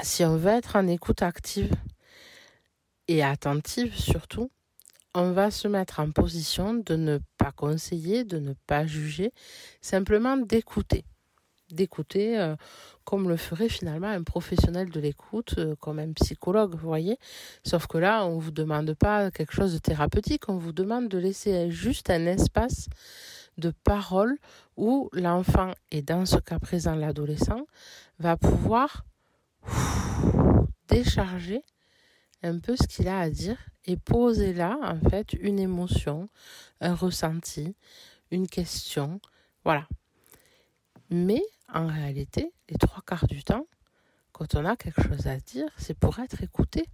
si 0.02 0.24
on 0.24 0.36
veut 0.36 0.50
être 0.50 0.76
en 0.76 0.86
écoute 0.88 1.22
active 1.22 1.72
et 3.06 3.22
attentive 3.22 3.94
surtout, 3.94 4.50
on 5.14 5.32
va 5.32 5.50
se 5.50 5.68
mettre 5.68 6.00
en 6.00 6.10
position 6.10 6.74
de 6.74 6.96
ne 6.96 7.18
pas 7.36 7.52
conseiller, 7.52 8.24
de 8.24 8.38
ne 8.38 8.54
pas 8.66 8.86
juger, 8.86 9.32
simplement 9.82 10.36
d'écouter 10.36 11.04
d'écouter 11.74 12.38
euh, 12.38 12.56
comme 13.04 13.28
le 13.28 13.36
ferait 13.36 13.68
finalement 13.68 14.08
un 14.08 14.22
professionnel 14.22 14.90
de 14.90 15.00
l'écoute, 15.00 15.54
euh, 15.58 15.74
comme 15.76 15.98
un 15.98 16.12
psychologue, 16.12 16.74
vous 16.74 16.88
voyez. 16.88 17.18
Sauf 17.64 17.86
que 17.86 17.98
là, 17.98 18.24
on 18.26 18.36
ne 18.36 18.40
vous 18.40 18.50
demande 18.50 18.94
pas 18.94 19.30
quelque 19.30 19.52
chose 19.52 19.72
de 19.72 19.78
thérapeutique, 19.78 20.48
on 20.48 20.56
vous 20.56 20.72
demande 20.72 21.08
de 21.08 21.18
laisser 21.18 21.70
juste 21.70 22.10
un 22.10 22.26
espace 22.26 22.88
de 23.58 23.72
parole 23.84 24.38
où 24.76 25.10
l'enfant, 25.12 25.72
et 25.90 26.02
dans 26.02 26.24
ce 26.26 26.36
cas 26.36 26.58
présent 26.58 26.94
l'adolescent, 26.94 27.66
va 28.18 28.36
pouvoir 28.36 29.04
décharger 30.88 31.62
un 32.42 32.58
peu 32.58 32.76
ce 32.76 32.86
qu'il 32.86 33.08
a 33.08 33.20
à 33.20 33.30
dire 33.30 33.58
et 33.86 33.96
poser 33.96 34.52
là, 34.52 34.78
en 34.82 35.08
fait, 35.08 35.32
une 35.34 35.58
émotion, 35.58 36.28
un 36.80 36.94
ressenti, 36.94 37.74
une 38.30 38.48
question. 38.48 39.20
Voilà. 39.64 39.86
Mais 41.10 41.42
en 41.74 41.86
réalité, 41.86 42.52
les 42.68 42.76
trois 42.76 43.02
quarts 43.06 43.26
du 43.26 43.42
temps, 43.42 43.66
quand 44.32 44.54
on 44.54 44.64
a 44.64 44.76
quelque 44.76 45.02
chose 45.02 45.26
à 45.26 45.36
dire, 45.36 45.68
c'est 45.76 45.98
pour 45.98 46.18
être 46.18 46.42
écouté. 46.42 46.88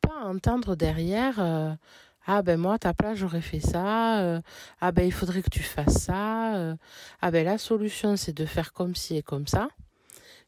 Pas 0.00 0.24
entendre 0.24 0.76
derrière 0.76 1.40
euh, 1.40 1.74
Ah 2.26 2.42
ben 2.42 2.58
moi, 2.58 2.74
à 2.74 2.78
ta 2.78 2.94
place, 2.94 3.18
j'aurais 3.18 3.40
fait 3.40 3.60
ça. 3.60 4.20
Euh, 4.20 4.40
ah 4.80 4.92
ben 4.92 5.04
il 5.04 5.12
faudrait 5.12 5.42
que 5.42 5.50
tu 5.50 5.62
fasses 5.62 6.04
ça. 6.04 6.56
Euh, 6.56 6.76
ah 7.20 7.30
ben 7.30 7.44
la 7.44 7.58
solution, 7.58 8.16
c'est 8.16 8.32
de 8.32 8.46
faire 8.46 8.72
comme 8.72 8.94
ci 8.94 9.16
et 9.16 9.22
comme 9.22 9.46
ça. 9.46 9.68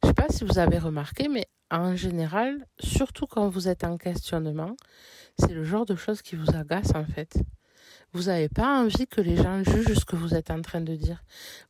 Je 0.02 0.09
sais 0.09 0.14
pas 0.14 0.29
si 0.29 0.45
vous 0.45 0.59
avez 0.59 0.79
remarqué, 0.79 1.29
mais 1.29 1.47
en 1.71 1.97
général, 1.97 2.67
surtout 2.79 3.26
quand 3.26 3.49
vous 3.49 3.69
êtes 3.69 3.85
en 3.85 3.97
questionnement, 3.97 4.76
c'est 5.38 5.52
le 5.52 5.64
genre 5.64 5.87
de 5.87 5.97
choses 5.97 6.23
qui 6.23 6.37
vous 6.37 6.55
agace 6.55 6.95
en 6.95 7.05
fait. 7.05 7.38
Vous 8.12 8.25
n'avez 8.25 8.49
pas 8.49 8.81
envie 8.81 9.07
que 9.07 9.21
les 9.21 9.37
gens 9.37 9.62
jugent 9.62 9.95
ce 9.95 10.05
que 10.05 10.17
vous 10.17 10.35
êtes 10.35 10.50
en 10.50 10.61
train 10.62 10.81
de 10.81 10.97
dire. 10.97 11.23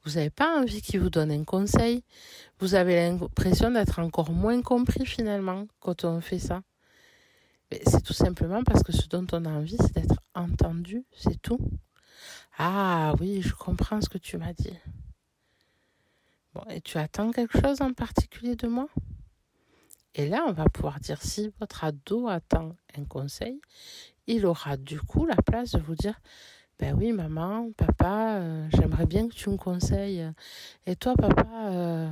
Vous 0.04 0.12
n'avez 0.12 0.30
pas 0.30 0.58
envie 0.58 0.80
qu'ils 0.80 1.00
vous 1.00 1.10
donnent 1.10 1.32
un 1.32 1.44
conseil. 1.44 2.02
Vous 2.58 2.74
avez 2.74 2.96
l'impression 2.96 3.70
d'être 3.70 3.98
encore 3.98 4.30
moins 4.30 4.62
compris 4.62 5.04
finalement 5.04 5.66
quand 5.80 6.04
on 6.04 6.20
fait 6.20 6.38
ça. 6.38 6.62
C'est 7.86 8.02
tout 8.02 8.14
simplement 8.14 8.64
parce 8.64 8.82
que 8.82 8.92
ce 8.92 9.06
dont 9.06 9.26
on 9.32 9.44
a 9.44 9.50
envie, 9.50 9.76
c'est 9.78 9.94
d'être 9.94 10.20
entendu, 10.34 11.04
c'est 11.14 11.40
tout. 11.40 11.60
Ah 12.58 13.14
oui, 13.20 13.42
je 13.42 13.54
comprends 13.54 14.00
ce 14.00 14.08
que 14.08 14.18
tu 14.18 14.38
m'as 14.38 14.52
dit. 14.52 14.76
Bon, 16.54 16.62
et 16.68 16.80
tu 16.80 16.98
attends 16.98 17.30
quelque 17.30 17.60
chose 17.60 17.80
en 17.80 17.92
particulier 17.92 18.56
de 18.56 18.66
moi? 18.66 18.88
Et 20.16 20.28
là, 20.28 20.44
on 20.48 20.52
va 20.52 20.64
pouvoir 20.64 20.98
dire 20.98 21.22
si 21.22 21.52
votre 21.60 21.84
ado 21.84 22.26
attend 22.26 22.74
un 22.98 23.04
conseil, 23.04 23.60
il 24.30 24.46
aura 24.46 24.76
du 24.76 25.00
coup 25.00 25.26
la 25.26 25.36
place 25.36 25.72
de 25.72 25.80
vous 25.80 25.94
dire 25.94 26.20
ben 26.78 26.94
oui 26.96 27.12
maman, 27.12 27.72
papa, 27.76 28.36
euh, 28.38 28.68
j'aimerais 28.72 29.04
bien 29.04 29.28
que 29.28 29.34
tu 29.34 29.50
me 29.50 29.56
conseilles. 29.56 30.26
Et 30.86 30.96
toi 30.96 31.14
papa, 31.14 31.46
euh, 31.70 32.10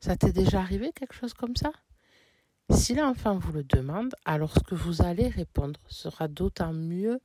ça 0.00 0.16
t'est 0.16 0.32
déjà 0.32 0.60
arrivé 0.60 0.92
quelque 0.92 1.14
chose 1.14 1.34
comme 1.34 1.54
ça? 1.54 1.72
Si 2.70 2.94
l'enfant 2.94 3.38
vous 3.38 3.52
le 3.52 3.62
demande, 3.62 4.14
alors 4.24 4.54
ce 4.54 4.60
que 4.60 4.74
vous 4.74 5.02
allez 5.02 5.28
répondre 5.28 5.78
sera 5.88 6.26
d'autant 6.26 6.72
mieux 6.72 7.20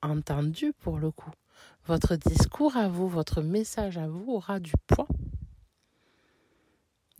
entendu 0.00 0.72
pour 0.72 0.98
le 0.98 1.10
coup. 1.10 1.32
Votre 1.86 2.16
discours 2.16 2.76
à 2.76 2.88
vous, 2.88 3.08
votre 3.08 3.42
message 3.42 3.98
à 3.98 4.06
vous 4.06 4.32
aura 4.32 4.60
du 4.60 4.72
poids. 4.86 5.08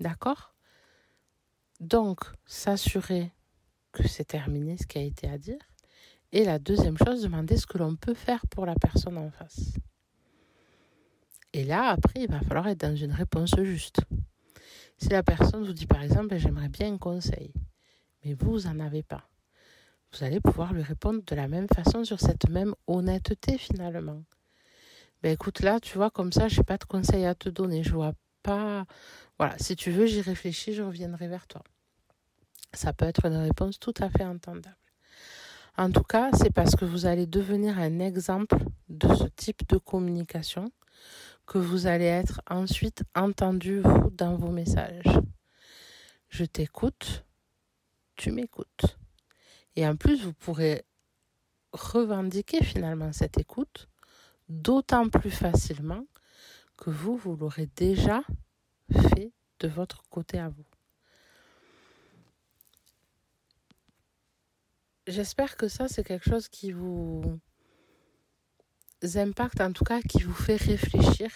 D'accord? 0.00 0.54
Donc, 1.80 2.20
s'assurer 2.46 3.32
que 3.92 4.06
c'est 4.06 4.24
terminé 4.24 4.76
ce 4.78 4.86
qui 4.86 4.98
a 4.98 5.02
été 5.02 5.28
à 5.28 5.38
dire 5.38 5.58
et 6.32 6.44
la 6.44 6.58
deuxième 6.58 6.98
chose, 6.98 7.22
demander 7.22 7.56
ce 7.56 7.66
que 7.66 7.78
l'on 7.78 7.96
peut 7.96 8.14
faire 8.14 8.46
pour 8.48 8.66
la 8.66 8.74
personne 8.74 9.18
en 9.18 9.30
face. 9.30 9.74
Et 11.52 11.64
là, 11.64 11.88
après, 11.88 12.22
il 12.22 12.30
va 12.30 12.40
falloir 12.40 12.68
être 12.68 12.80
dans 12.80 12.96
une 12.96 13.12
réponse 13.12 13.54
juste. 13.62 14.00
Si 14.98 15.08
la 15.08 15.22
personne 15.22 15.64
vous 15.64 15.72
dit 15.72 15.86
par 15.86 16.02
exemple, 16.02 16.36
j'aimerais 16.36 16.68
bien 16.68 16.92
un 16.92 16.98
conseil, 16.98 17.52
mais 18.24 18.34
vous, 18.34 18.52
vous 18.52 18.68
n'en 18.68 18.80
avez 18.80 19.02
pas, 19.02 19.28
vous 20.12 20.24
allez 20.24 20.40
pouvoir 20.40 20.72
lui 20.72 20.82
répondre 20.82 21.22
de 21.26 21.34
la 21.34 21.48
même 21.48 21.68
façon 21.68 22.04
sur 22.04 22.20
cette 22.20 22.48
même 22.48 22.74
honnêteté 22.86 23.58
finalement. 23.58 24.22
Ben 25.22 25.32
écoute, 25.32 25.60
là, 25.60 25.80
tu 25.80 25.96
vois, 25.96 26.10
comme 26.10 26.32
ça, 26.32 26.48
je 26.48 26.58
n'ai 26.58 26.64
pas 26.64 26.78
de 26.78 26.84
conseil 26.84 27.24
à 27.24 27.34
te 27.34 27.48
donner. 27.48 27.82
Je 27.82 27.92
vois 27.92 28.12
pas. 28.42 28.86
Voilà, 29.38 29.58
si 29.58 29.76
tu 29.76 29.90
veux, 29.90 30.06
j'y 30.06 30.20
réfléchis, 30.20 30.72
je 30.72 30.82
reviendrai 30.82 31.28
vers 31.28 31.46
toi. 31.46 31.62
Ça 32.72 32.92
peut 32.92 33.06
être 33.06 33.26
une 33.26 33.36
réponse 33.36 33.78
tout 33.78 33.94
à 33.98 34.08
fait 34.08 34.24
entendable. 34.24 34.76
En 35.78 35.90
tout 35.90 36.02
cas, 36.02 36.30
c'est 36.32 36.50
parce 36.50 36.74
que 36.74 36.86
vous 36.86 37.04
allez 37.04 37.26
devenir 37.26 37.78
un 37.78 37.98
exemple 37.98 38.56
de 38.88 39.14
ce 39.14 39.24
type 39.24 39.68
de 39.68 39.76
communication 39.76 40.70
que 41.46 41.58
vous 41.58 41.86
allez 41.86 42.06
être 42.06 42.40
ensuite 42.48 43.04
entendu, 43.14 43.80
vous, 43.80 44.10
dans 44.10 44.36
vos 44.36 44.50
messages. 44.50 45.20
Je 46.30 46.44
t'écoute, 46.44 47.26
tu 48.16 48.32
m'écoutes. 48.32 48.96
Et 49.76 49.86
en 49.86 49.96
plus, 49.96 50.22
vous 50.24 50.32
pourrez 50.32 50.84
revendiquer 51.72 52.64
finalement 52.64 53.12
cette 53.12 53.38
écoute 53.38 53.88
d'autant 54.48 55.10
plus 55.10 55.30
facilement 55.30 56.06
que 56.78 56.88
vous, 56.88 57.16
vous 57.16 57.36
l'aurez 57.36 57.68
déjà 57.76 58.22
fait 58.90 59.30
de 59.60 59.68
votre 59.68 60.02
côté 60.08 60.38
à 60.38 60.48
vous. 60.48 60.75
J'espère 65.06 65.56
que 65.56 65.68
ça, 65.68 65.86
c'est 65.86 66.02
quelque 66.02 66.28
chose 66.28 66.48
qui 66.48 66.72
vous 66.72 67.38
impacte, 69.14 69.60
en 69.60 69.72
tout 69.72 69.84
cas, 69.84 70.00
qui 70.00 70.24
vous 70.24 70.34
fait 70.34 70.56
réfléchir. 70.56 71.30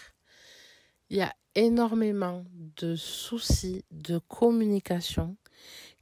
Il 1.09 1.19
y 1.19 1.23
a 1.23 1.33
énormément 1.55 2.45
de 2.53 2.97
soucis 2.97 3.85
de 3.93 4.19
communication 4.19 5.37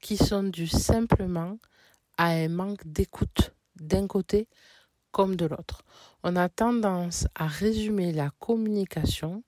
qui 0.01 0.17
sont 0.17 0.45
dus 0.45 0.69
simplement 0.69 1.59
à 2.17 2.29
un 2.29 2.49
manque 2.49 2.87
d'écoute 2.87 3.53
d'un 3.77 4.07
côté 4.07 4.49
comme 5.11 5.37
de 5.37 5.45
l'autre. 5.45 5.83
On 6.23 6.37
a 6.37 6.49
tendance 6.49 7.27
à 7.35 7.47
résumer 7.47 8.13
la 8.13 8.31
communication 8.39 9.43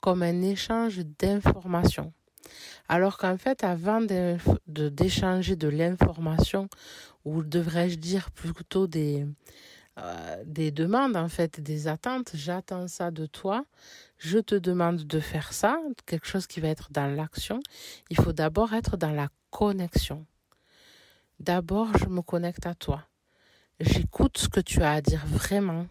comme 0.00 0.22
un 0.22 0.42
échange 0.42 0.98
d'informations. 1.18 2.12
Alors 2.88 3.18
qu'en 3.18 3.36
fait, 3.36 3.64
avant 3.64 4.00
d'échanger 4.66 5.56
de, 5.56 5.68
l'information, 5.68 6.68
ou 7.24 7.42
devrais-je 7.42 7.96
dire 7.96 8.30
plutôt 8.30 8.86
des, 8.86 9.26
euh, 9.98 10.42
des 10.44 10.70
demandes, 10.70 11.16
en 11.16 11.28
fait, 11.28 11.60
des 11.60 11.88
attentes, 11.88 12.32
j'attends 12.34 12.86
ça 12.86 13.10
de 13.10 13.26
toi, 13.26 13.64
je 14.18 14.38
te 14.38 14.54
demande 14.54 15.04
de 15.04 15.20
faire 15.20 15.52
ça, 15.52 15.78
quelque 16.04 16.26
chose 16.26 16.46
qui 16.46 16.60
va 16.60 16.68
être 16.68 16.88
dans 16.90 17.06
l'action, 17.06 17.60
il 18.10 18.16
faut 18.16 18.32
d'abord 18.32 18.74
être 18.74 18.96
dans 18.96 19.12
la 19.12 19.28
connexion. 19.50 20.26
D'abord, 21.40 21.88
je 21.98 22.06
me 22.06 22.22
connecte 22.22 22.66
à 22.66 22.74
toi. 22.74 23.04
J'écoute 23.80 24.38
ce 24.38 24.48
que 24.48 24.60
tu 24.60 24.82
as 24.82 24.92
à 24.92 25.00
dire 25.00 25.24
vraiment. 25.26 25.86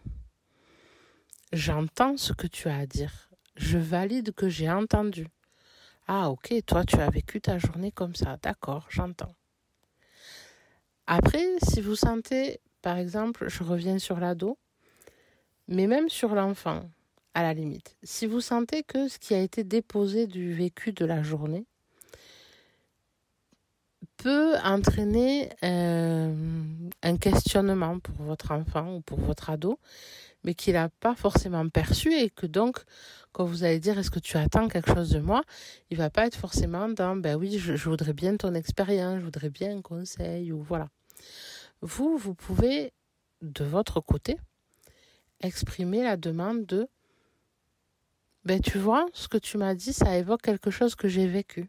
J'entends 1.54 2.18
ce 2.18 2.34
que 2.34 2.48
tu 2.48 2.68
as 2.68 2.78
à 2.78 2.86
dire. 2.86 3.30
Je 3.56 3.78
valide 3.78 4.34
que 4.34 4.50
j'ai 4.50 4.70
entendu. 4.70 5.28
Ah 6.08 6.30
ok, 6.30 6.54
toi 6.68 6.84
tu 6.86 6.98
as 6.98 7.10
vécu 7.10 7.42
ta 7.42 7.58
journée 7.58 7.92
comme 7.92 8.16
ça. 8.16 8.38
D'accord, 8.42 8.86
j'entends. 8.90 9.34
Après, 11.08 11.46
si 11.64 11.82
vous 11.82 11.96
sentez, 11.96 12.62
par 12.82 12.98
exemple, 12.98 13.50
je 13.50 13.64
reviens 13.64 13.98
sur 13.98 14.20
l'ado, 14.20 14.58
mais 15.68 15.88
même 15.88 16.10
sur 16.10 16.36
l'enfant, 16.36 16.90
à 17.34 17.42
la 17.42 17.54
limite, 17.54 17.98
si 18.04 18.28
vous 18.28 18.40
sentez 18.40 18.84
que 18.84 19.08
ce 19.08 19.18
qui 19.18 19.34
a 19.34 19.40
été 19.40 19.64
déposé 19.64 20.28
du 20.28 20.54
vécu 20.54 20.94
de 20.94 21.06
la 21.06 21.24
journée 21.24 21.66
peut 24.18 24.56
entraîner 24.64 25.50
euh, 25.64 26.34
un 27.04 27.18
questionnement 27.18 28.00
pour 28.00 28.16
votre 28.24 28.52
enfant 28.52 28.96
ou 28.96 29.02
pour 29.02 29.20
votre 29.20 29.50
ado, 29.50 29.80
mais 30.44 30.54
qu'il 30.54 30.74
n'a 30.74 30.90
pas 30.90 31.16
forcément 31.16 31.68
perçu 31.70 32.14
et 32.14 32.30
que 32.30 32.46
donc, 32.46 32.84
quand 33.32 33.46
vous 33.46 33.64
allez 33.64 33.80
dire 33.80 33.98
est-ce 34.00 34.12
que 34.12 34.20
tu 34.20 34.38
attends 34.38 34.68
quelque 34.68 34.94
chose 34.94 35.10
de 35.10 35.20
moi, 35.20 35.44
il 35.90 35.98
va 35.98 36.10
pas 36.10 36.26
être 36.28 36.38
forcément 36.38 36.90
dans 36.90 37.16
ben 37.16 37.36
oui, 37.36 37.58
je, 37.58 37.76
je 37.76 37.90
voudrais 37.90 38.14
bien 38.14 38.38
ton 38.38 38.54
expérience, 38.54 39.20
je 39.20 39.26
voudrais 39.26 39.50
bien 39.50 39.78
un 39.78 39.82
conseil 39.82 40.52
ou 40.52 40.62
voilà. 40.62 40.90
Vous, 41.82 42.18
vous 42.18 42.34
pouvez, 42.34 42.94
de 43.42 43.64
votre 43.64 44.00
côté, 44.00 44.38
exprimer 45.42 46.04
la 46.04 46.18
demande 46.18 46.66
de 46.66 46.88
ben 48.46 48.62
tu 48.62 48.78
vois, 48.78 49.08
ce 49.14 49.28
que 49.28 49.40
tu 49.40 49.58
m'as 49.58 49.74
dit, 49.74 49.92
ça 49.92 50.18
évoque 50.18 50.44
quelque 50.44 50.70
chose 50.70 50.94
que 50.94 51.08
j'ai 51.08 51.28
vécu. 51.28 51.68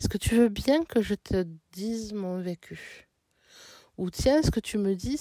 Est-ce 0.00 0.08
que 0.08 0.18
tu 0.18 0.36
veux 0.36 0.48
bien 0.48 0.84
que 0.84 1.02
je 1.02 1.14
te 1.14 1.46
dise 1.72 2.12
mon 2.12 2.40
vécu? 2.40 3.08
Ou 3.96 4.10
tiens, 4.10 4.42
ce 4.42 4.52
que 4.52 4.60
tu 4.60 4.78
me 4.78 4.94
dis, 4.94 5.20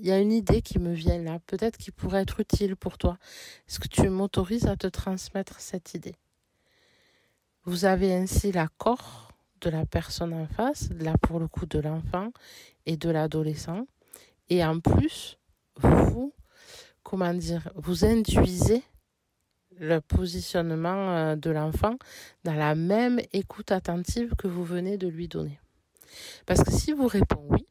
il 0.00 0.06
y 0.06 0.10
a 0.10 0.18
une 0.18 0.32
idée 0.32 0.60
qui 0.60 0.80
me 0.80 0.92
vient 0.92 1.22
là, 1.22 1.38
peut-être 1.46 1.76
qui 1.76 1.92
pourrait 1.92 2.22
être 2.22 2.40
utile 2.40 2.74
pour 2.74 2.98
toi. 2.98 3.18
Est-ce 3.68 3.78
que 3.78 3.86
tu 3.86 4.08
m'autorises 4.08 4.66
à 4.66 4.76
te 4.76 4.88
transmettre 4.88 5.60
cette 5.60 5.94
idée? 5.94 6.16
Vous 7.64 7.84
avez 7.84 8.12
ainsi 8.12 8.50
l'accord 8.50 9.30
de 9.60 9.70
la 9.70 9.86
personne 9.86 10.32
en 10.32 10.46
face, 10.46 10.88
là 10.98 11.14
pour 11.22 11.38
le 11.38 11.46
coup 11.46 11.66
de 11.66 11.78
l'enfant 11.78 12.32
et 12.84 12.96
de 12.96 13.10
l'adolescent. 13.10 13.86
Et 14.48 14.64
en 14.64 14.80
plus, 14.80 15.38
vous, 15.76 16.32
comment 17.02 17.34
dire, 17.34 17.68
vous 17.76 18.04
induisez 18.04 18.82
le 19.78 20.00
positionnement 20.00 21.10
euh, 21.10 21.36
de 21.36 21.50
l'enfant 21.50 21.96
dans 22.44 22.54
la 22.54 22.74
même 22.74 23.20
écoute 23.32 23.72
attentive 23.72 24.34
que 24.36 24.46
vous 24.46 24.64
venez 24.64 24.96
de 24.98 25.08
lui 25.08 25.28
donner. 25.28 25.60
Parce 26.46 26.62
que 26.62 26.72
si 26.72 26.92
vous 26.92 27.06
répondez 27.06 27.46
oui, 27.50 27.66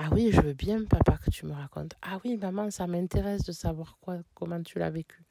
ah 0.00 0.10
oui, 0.12 0.30
je 0.32 0.40
veux 0.40 0.52
bien, 0.52 0.84
papa, 0.84 1.18
que 1.18 1.28
tu 1.28 1.44
me 1.44 1.52
racontes. 1.52 1.94
Ah 2.02 2.20
oui, 2.24 2.36
maman, 2.36 2.70
ça 2.70 2.86
m'intéresse 2.86 3.42
de 3.42 3.50
savoir 3.50 3.98
quoi, 4.00 4.18
comment 4.34 4.62
tu 4.62 4.78
l'as 4.78 4.90
vécu. 4.90 5.24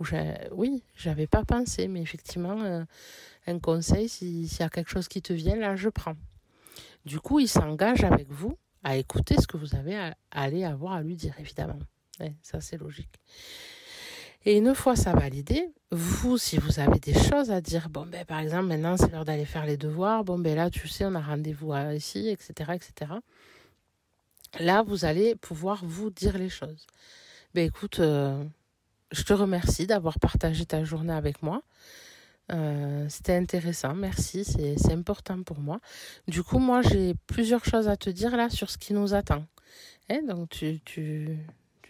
Ou 0.00 0.04
oui, 0.50 0.82
j'avais 0.96 1.28
pas 1.28 1.44
pensé, 1.44 1.86
mais 1.86 2.02
effectivement, 2.02 2.60
euh, 2.60 2.82
un 3.46 3.58
conseil, 3.60 4.08
s'il 4.08 4.46
y 4.46 4.62
a 4.62 4.68
quelque 4.68 4.90
chose 4.90 5.06
qui 5.06 5.22
te 5.22 5.32
vient, 5.32 5.54
là, 5.54 5.76
je 5.76 5.88
prends. 5.88 6.16
Du 7.04 7.20
coup, 7.20 7.38
il 7.38 7.48
s'engage 7.48 8.02
avec 8.02 8.28
vous 8.30 8.58
à 8.82 8.96
écouter 8.96 9.36
ce 9.40 9.46
que 9.46 9.56
vous 9.56 9.76
avez 9.76 9.96
à, 9.96 10.16
aller 10.32 10.64
avoir 10.64 10.94
à 10.94 11.02
lui 11.02 11.14
dire, 11.14 11.34
évidemment. 11.38 11.78
ça, 12.42 12.60
c'est 12.60 12.78
logique. 12.78 13.14
Et 14.46 14.56
une 14.56 14.74
fois 14.74 14.96
ça 14.96 15.12
validé, 15.12 15.70
vous, 15.90 16.38
si 16.38 16.56
vous 16.56 16.80
avez 16.80 16.98
des 16.98 17.14
choses 17.14 17.50
à 17.50 17.60
dire, 17.60 17.88
bon, 17.90 18.06
ben, 18.06 18.24
par 18.24 18.38
exemple, 18.38 18.66
maintenant, 18.66 18.96
c'est 18.96 19.10
l'heure 19.10 19.24
d'aller 19.24 19.44
faire 19.44 19.66
les 19.66 19.76
devoirs, 19.76 20.24
bon, 20.24 20.38
ben, 20.38 20.54
là, 20.54 20.70
tu 20.70 20.88
sais, 20.88 21.04
on 21.04 21.14
a 21.14 21.20
rendez-vous 21.20 21.74
ici, 21.94 22.28
etc., 22.28 22.72
etc. 22.74 23.12
Là, 24.58 24.82
vous 24.82 25.04
allez 25.04 25.34
pouvoir 25.36 25.84
vous 25.84 26.10
dire 26.10 26.38
les 26.38 26.48
choses. 26.48 26.86
Ben, 27.54 27.66
écoute, 27.66 28.00
euh, 28.00 28.42
je 29.12 29.22
te 29.22 29.32
remercie 29.32 29.86
d'avoir 29.86 30.18
partagé 30.18 30.64
ta 30.64 30.84
journée 30.84 31.12
avec 31.12 31.42
moi. 31.42 31.62
Euh, 32.52 33.06
c'était 33.08 33.36
intéressant, 33.36 33.94
merci, 33.94 34.44
c'est 34.44 34.92
important 34.92 35.42
pour 35.42 35.60
moi. 35.60 35.80
Du 36.26 36.42
coup, 36.42 36.58
moi, 36.58 36.82
j'ai 36.82 37.14
plusieurs 37.26 37.64
choses 37.64 37.88
à 37.88 37.96
te 37.96 38.10
dire 38.10 38.36
là 38.36 38.50
sur 38.50 38.70
ce 38.70 38.78
qui 38.78 38.92
nous 38.92 39.14
attend. 39.14 39.44
Hein, 40.08 40.20
donc, 40.26 40.48
tu, 40.50 40.80
tu, 40.84 41.38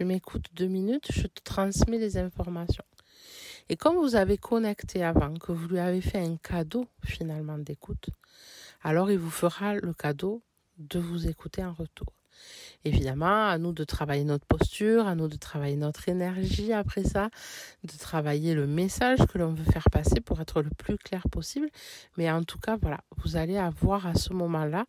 tu 0.01 0.07
m'écoutes 0.07 0.47
deux 0.55 0.67
minutes, 0.67 1.13
je 1.13 1.27
te 1.27 1.43
transmets 1.45 1.99
les 1.99 2.17
informations. 2.17 2.87
Et 3.69 3.77
comme 3.77 3.97
vous 3.97 4.15
avez 4.15 4.39
connecté 4.39 5.05
avant, 5.05 5.35
que 5.35 5.53
vous 5.53 5.69
lui 5.69 5.79
avez 5.79 6.01
fait 6.01 6.17
un 6.17 6.39
cadeau 6.39 6.87
finalement 7.05 7.59
d'écoute, 7.59 8.09
alors 8.83 9.11
il 9.11 9.19
vous 9.19 9.29
fera 9.29 9.75
le 9.75 9.93
cadeau 9.93 10.43
de 10.79 10.99
vous 10.99 11.29
écouter 11.29 11.63
en 11.63 11.75
retour. 11.75 12.15
Évidemment, 12.87 13.49
à 13.49 13.59
nous 13.59 13.75
de 13.75 13.85
travailler 13.85 14.25
notre 14.25 14.47
posture, 14.47 15.07
à 15.07 15.15
nous 15.15 15.29
de 15.29 15.37
travailler 15.37 15.77
notre 15.77 16.09
énergie 16.09 16.73
après 16.73 17.05
ça, 17.05 17.29
de 17.85 17.93
travailler 17.99 18.55
le 18.55 18.67
message 18.67 19.19
que 19.31 19.37
l'on 19.37 19.53
veut 19.53 19.71
faire 19.71 19.91
passer 19.93 20.23
pour 20.23 20.41
être 20.41 20.63
le 20.63 20.71
plus 20.71 20.97
clair 20.97 21.25
possible. 21.31 21.69
Mais 22.17 22.31
en 22.31 22.43
tout 22.43 22.59
cas, 22.59 22.79
voilà, 22.81 23.01
vous 23.19 23.37
allez 23.37 23.59
avoir 23.59 24.07
à 24.07 24.15
ce 24.15 24.33
moment-là 24.33 24.87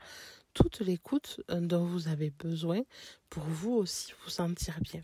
toute 0.53 0.79
l'écoute 0.79 1.41
euh, 1.49 1.59
dont 1.59 1.83
vous 1.83 2.07
avez 2.07 2.31
besoin 2.31 2.81
pour 3.29 3.43
vous 3.43 3.73
aussi 3.73 4.13
vous 4.23 4.29
sentir 4.29 4.79
bien. 4.81 5.01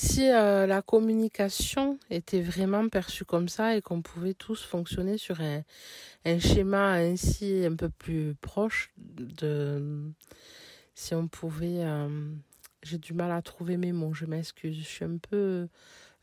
Si 0.00 0.30
euh, 0.30 0.66
la 0.66 0.80
communication 0.80 1.98
était 2.08 2.40
vraiment 2.40 2.88
perçue 2.88 3.24
comme 3.24 3.48
ça 3.48 3.76
et 3.76 3.82
qu'on 3.82 4.00
pouvait 4.00 4.34
tous 4.34 4.62
fonctionner 4.62 5.18
sur 5.18 5.40
un, 5.40 5.64
schéma 6.38 6.92
ainsi 6.92 7.64
un 7.64 7.74
peu 7.74 7.88
plus 7.88 8.36
proche 8.36 8.92
de... 8.96 10.12
Si 10.94 11.14
on 11.14 11.26
pouvait... 11.26 11.84
Euh, 11.84 12.30
j'ai 12.84 12.98
du 12.98 13.12
mal 13.12 13.32
à 13.32 13.42
trouver 13.42 13.76
mes 13.76 13.90
mots, 13.90 14.14
je 14.14 14.26
m'excuse. 14.26 14.76
Je 14.78 14.84
suis 14.84 15.04
un 15.04 15.18
peu 15.18 15.66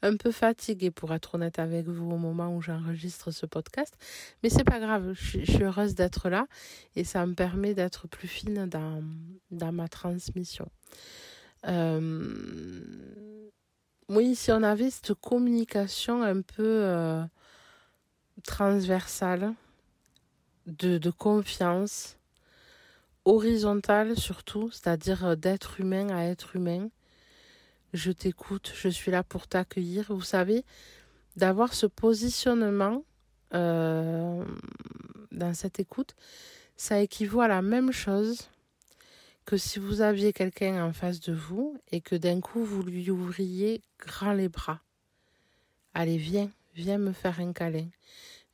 un 0.02 0.18
peu 0.18 0.32
fatiguée 0.32 0.92
pour 0.92 1.14
être 1.14 1.36
honnête 1.36 1.60
avec 1.60 1.88
vous 1.88 2.12
au 2.12 2.18
moment 2.18 2.56
où 2.56 2.62
j'enregistre 2.62 3.32
ce 3.32 3.46
podcast. 3.46 3.96
Mais 4.44 4.50
c'est 4.50 4.64
pas 4.64 4.80
grave, 4.80 5.14
je, 5.14 5.40
suis 5.40 5.64
heureuse 5.64 5.96
d'être 5.96 6.30
là 6.30 6.48
et 6.96 7.04
ça 7.04 7.26
me 7.26 7.34
permet 7.34 7.74
d'être 7.74 8.08
plus 8.08 8.28
fine 8.28 8.68
dans, 8.68 9.04
dans 9.52 9.72
ma 9.72 9.88
transmission. 9.88 10.70
Euh, 11.68 12.80
oui, 14.10 14.36
si 14.36 14.52
on 14.52 14.62
avait 14.62 14.92
cette 14.92 15.14
communication 15.16 16.22
un 16.22 16.42
peu 16.42 16.84
euh, 16.84 17.24
transversale, 18.44 19.54
de, 20.68 20.98
de 20.98 21.12
confiance, 21.12 22.18
horizontale 23.24 24.18
surtout, 24.18 24.70
c'est-à-dire 24.72 25.38
d'être 25.38 25.80
humain 25.80 26.10
à 26.10 26.24
être 26.24 26.56
humain, 26.56 26.90
je 27.96 28.12
t'écoute, 28.12 28.74
je 28.76 28.90
suis 28.90 29.12
là 29.12 29.24
pour 29.24 29.48
t'accueillir. 29.48 30.06
Vous 30.10 30.22
savez, 30.22 30.66
d'avoir 31.36 31.74
ce 31.74 31.86
positionnement 31.86 33.04
euh, 33.54 34.44
dans 35.32 35.54
cette 35.54 35.80
écoute, 35.80 36.16
ça 36.76 37.00
équivaut 37.00 37.42
à 37.42 37.48
la 37.48 37.62
même 37.62 37.92
chose 37.92 38.50
que 39.46 39.58
si 39.58 39.80
vous 39.80 40.02
aviez 40.02 40.34
quelqu'un 40.34 40.84
en 40.84 40.92
face 40.92 41.20
de 41.20 41.34
vous 41.34 41.78
et 41.92 42.02
que 42.02 42.16
d'un 42.16 42.42
coup 42.42 42.64
vous 42.64 42.84
lui 42.84 43.10
ouvriez 43.12 43.82
grand 44.00 44.34
les 44.34 44.50
bras. 44.50 44.82
Allez, 45.94 46.18
viens, 46.18 46.50
viens 46.74 46.98
me 46.98 47.14
faire 47.14 47.40
un 47.40 47.54
câlin. 47.54 47.88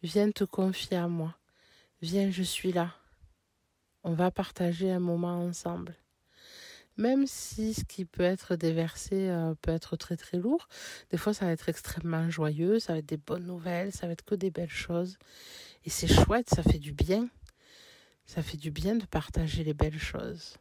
Viens 0.04 0.32
te 0.32 0.44
confier 0.44 0.98
à 0.98 1.08
moi. 1.08 1.36
Viens, 2.02 2.30
je 2.30 2.44
suis 2.44 2.72
là. 2.72 2.94
On 4.04 4.14
va 4.14 4.32
partager 4.32 4.92
un 4.92 5.00
moment 5.00 5.40
ensemble. 5.40 5.96
Même 6.98 7.26
si 7.26 7.74
ce 7.74 7.84
qui 7.84 8.06
peut 8.06 8.24
être 8.24 8.56
déversé 8.56 9.30
euh, 9.30 9.54
peut 9.62 9.72
être 9.72 9.96
très 9.96 10.18
très 10.18 10.38
lourd, 10.38 10.68
des 11.10 11.18
fois 11.18 11.34
ça 11.34 11.46
va 11.46 11.52
être 11.52 11.70
extrêmement 11.70 12.30
joyeux, 12.30 12.80
ça 12.80 12.94
va 12.94 13.00
être 13.00 13.06
des 13.06 13.18
bonnes 13.18 13.46
nouvelles, 13.46 13.92
ça 13.92 14.08
va 14.08 14.14
être 14.14 14.26
que 14.26 14.36
des 14.36 14.52
belles 14.52 14.70
choses. 14.70 15.18
Et 15.86 15.90
c'est 15.90 16.08
chouette, 16.08 16.50
ça 16.50 16.64
fait 16.64 16.80
du 16.80 16.94
bien. 16.94 17.30
Ça 18.26 18.42
fait 18.44 18.58
du 18.58 18.72
bien 18.72 18.96
de 18.96 19.06
partager 19.06 19.64
les 19.64 19.74
belles 19.74 20.00
choses. 20.00 20.58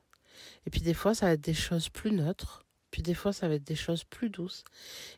Et 0.67 0.71
puis 0.71 0.81
des 0.81 0.95
fois 0.95 1.15
ça 1.15 1.27
va 1.27 1.33
être 1.33 1.41
des 1.41 1.55
choses 1.55 1.89
plus 1.89 2.13
neutres, 2.13 2.65
puis 2.91 3.03
des 3.03 3.15
fois, 3.15 3.33
ça 3.33 3.49
va 3.49 3.55
être 3.55 3.67
des 3.67 3.77
choses 3.77 4.05
plus 4.05 4.31
douces. 4.31 4.65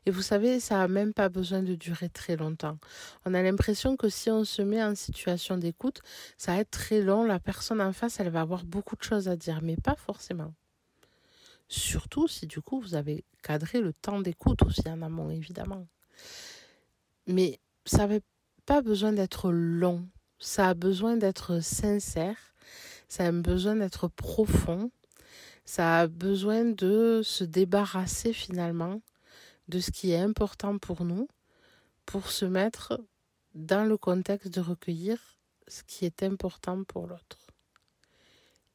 Et 0.07 0.11
vous 0.11 0.23
savez, 0.23 0.61
ça 0.61 0.77
n'a 0.79 0.89
même 0.89 1.15
pas 1.15 1.29
besoin 1.29 1.63
de 1.63 1.75
durer 1.75 2.09
très 2.09 2.37
longtemps. 2.37 2.79
On 3.25 3.35
a 3.35 3.43
l'impression 3.43 3.97
que 3.97 4.09
si 4.09 4.31
on 4.31 4.45
se 4.45 4.63
met 4.63 4.83
en 4.83 4.95
situation 4.95 5.57
d'écoute, 5.57 6.03
ça 6.37 6.53
va 6.53 6.61
être 6.61 6.71
très 6.71 7.01
long. 7.01 7.25
La 7.25 7.41
personne 7.41 7.81
en 7.81 7.93
face, 7.93 8.21
elle 8.21 8.31
va 8.31 8.43
avoir 8.43 8.65
beaucoup 8.65 8.97
de 8.97 9.03
choses 9.03 9.29
à 9.29 9.37
dire, 9.37 9.61
mais 9.63 9.77
pas 9.77 9.97
forcément. 9.97 10.53
Surtout 11.73 12.29
si 12.29 12.47
du 12.47 12.61
coup, 12.61 12.81
vous 12.81 12.95
avez 12.95 13.25
cadré 13.43 13.81
le 13.81 13.93
temps 13.93 14.21
d'écoute 14.21 14.63
aussi 14.63 14.83
en 14.87 15.03
amont, 15.03 15.31
évidemment. 15.31 15.87
Mais 17.27 17.61
ça 17.87 18.07
n'a 18.07 18.19
pas 18.67 18.83
besoin 18.83 19.13
d'être 19.13 19.51
long. 19.51 20.07
Ça 20.39 20.69
a 20.69 20.75
besoin 20.75 21.17
d'être 21.17 21.61
sincère. 21.61 22.37
Ça 23.09 23.27
a 23.27 23.33
besoin 23.33 23.77
d'être 23.77 24.09
profond 24.09 24.91
ça 25.65 26.01
a 26.01 26.07
besoin 26.07 26.65
de 26.65 27.23
se 27.25 27.45
débarrasser 27.45 28.33
finalement 28.33 29.01
de 29.69 29.79
ce 29.79 29.91
qui 29.91 30.11
est 30.11 30.19
important 30.19 30.79
pour 30.79 31.05
nous 31.05 31.29
pour 32.05 32.31
se 32.31 32.45
mettre 32.45 33.01
dans 33.55 33.85
le 33.85 33.97
contexte 33.97 34.49
de 34.49 34.61
recueillir 34.61 35.19
ce 35.69 35.83
qui 35.85 36.05
est 36.05 36.23
important 36.23 36.83
pour 36.85 37.07
l'autre. 37.07 37.42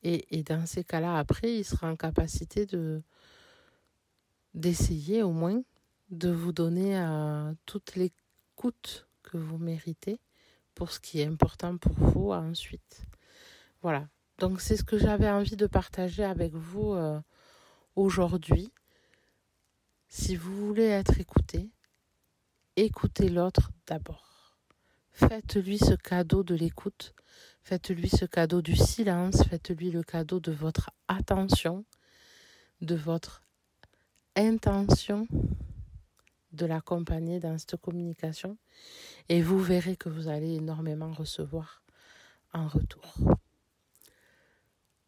Et, 0.03 0.43
dans 0.43 0.65
ces 0.65 0.83
cas-là, 0.83 1.17
après, 1.17 1.55
il 1.55 1.63
sera 1.63 1.91
en 1.91 1.95
capacité 1.95 2.65
de 2.65 3.01
d'essayer 4.53 5.21
au 5.21 5.31
moins 5.31 5.61
de 6.09 6.29
vous 6.29 6.51
donner 6.51 6.97
euh, 6.97 7.53
toute 7.65 7.95
l'écoute 7.95 9.07
que 9.21 9.37
vous 9.37 9.57
méritez 9.57 10.19
pour 10.73 10.91
ce 10.91 10.99
qui 10.99 11.19
est 11.19 11.25
important 11.25 11.77
pour 11.77 11.93
vous 11.93 12.31
ensuite. 12.31 13.05
Voilà, 13.81 14.07
donc 14.39 14.61
c'est 14.61 14.77
ce 14.77 14.83
que 14.83 14.97
j'avais 14.97 15.29
envie 15.29 15.57
de 15.57 15.67
partager 15.67 16.23
avec 16.23 16.53
vous 16.53 16.93
euh, 16.93 17.19
aujourd'hui. 17.95 18.71
Si 20.07 20.35
vous 20.35 20.55
voulez 20.67 20.85
être 20.85 21.19
écouté, 21.19 21.69
écoutez 22.75 23.29
l'autre 23.29 23.71
d'abord. 23.85 24.26
Faites-lui 25.17 25.79
ce 25.79 25.95
cadeau 25.95 26.43
de 26.43 26.53
l'écoute, 26.53 27.15
faites-lui 27.63 28.07
ce 28.07 28.25
cadeau 28.25 28.61
du 28.61 28.75
silence, 28.75 29.43
faites-lui 29.49 29.89
le 29.89 30.03
cadeau 30.03 30.39
de 30.39 30.51
votre 30.51 30.91
attention, 31.07 31.85
de 32.81 32.93
votre 32.93 33.41
intention 34.35 35.27
de 36.51 36.67
l'accompagner 36.67 37.39
dans 37.39 37.57
cette 37.57 37.77
communication 37.77 38.59
et 39.27 39.41
vous 39.41 39.59
verrez 39.59 39.95
que 39.95 40.07
vous 40.07 40.27
allez 40.27 40.53
énormément 40.53 41.11
recevoir 41.11 41.81
en 42.53 42.67
retour. 42.67 43.17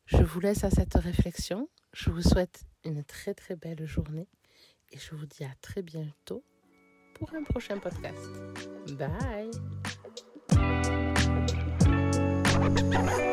Je 0.06 0.24
vous 0.24 0.40
laisse 0.40 0.64
à 0.64 0.72
cette 0.72 0.96
réflexion. 0.96 1.70
Je 1.94 2.10
vous 2.10 2.24
souhaite 2.24 2.64
une 2.84 3.04
très 3.04 3.36
très 3.36 3.56
belle 3.56 3.86
journée 3.86 4.28
et 4.92 4.98
je 4.98 5.14
vous 5.14 5.28
dis 5.28 5.44
à 5.44 5.54
très 5.62 5.84
bientôt 5.84 6.44
pour 7.14 7.32
un 7.36 7.44
prochain 7.44 7.78
podcast. 7.78 8.28
Bye 8.98 9.52
Bye. 12.88 13.29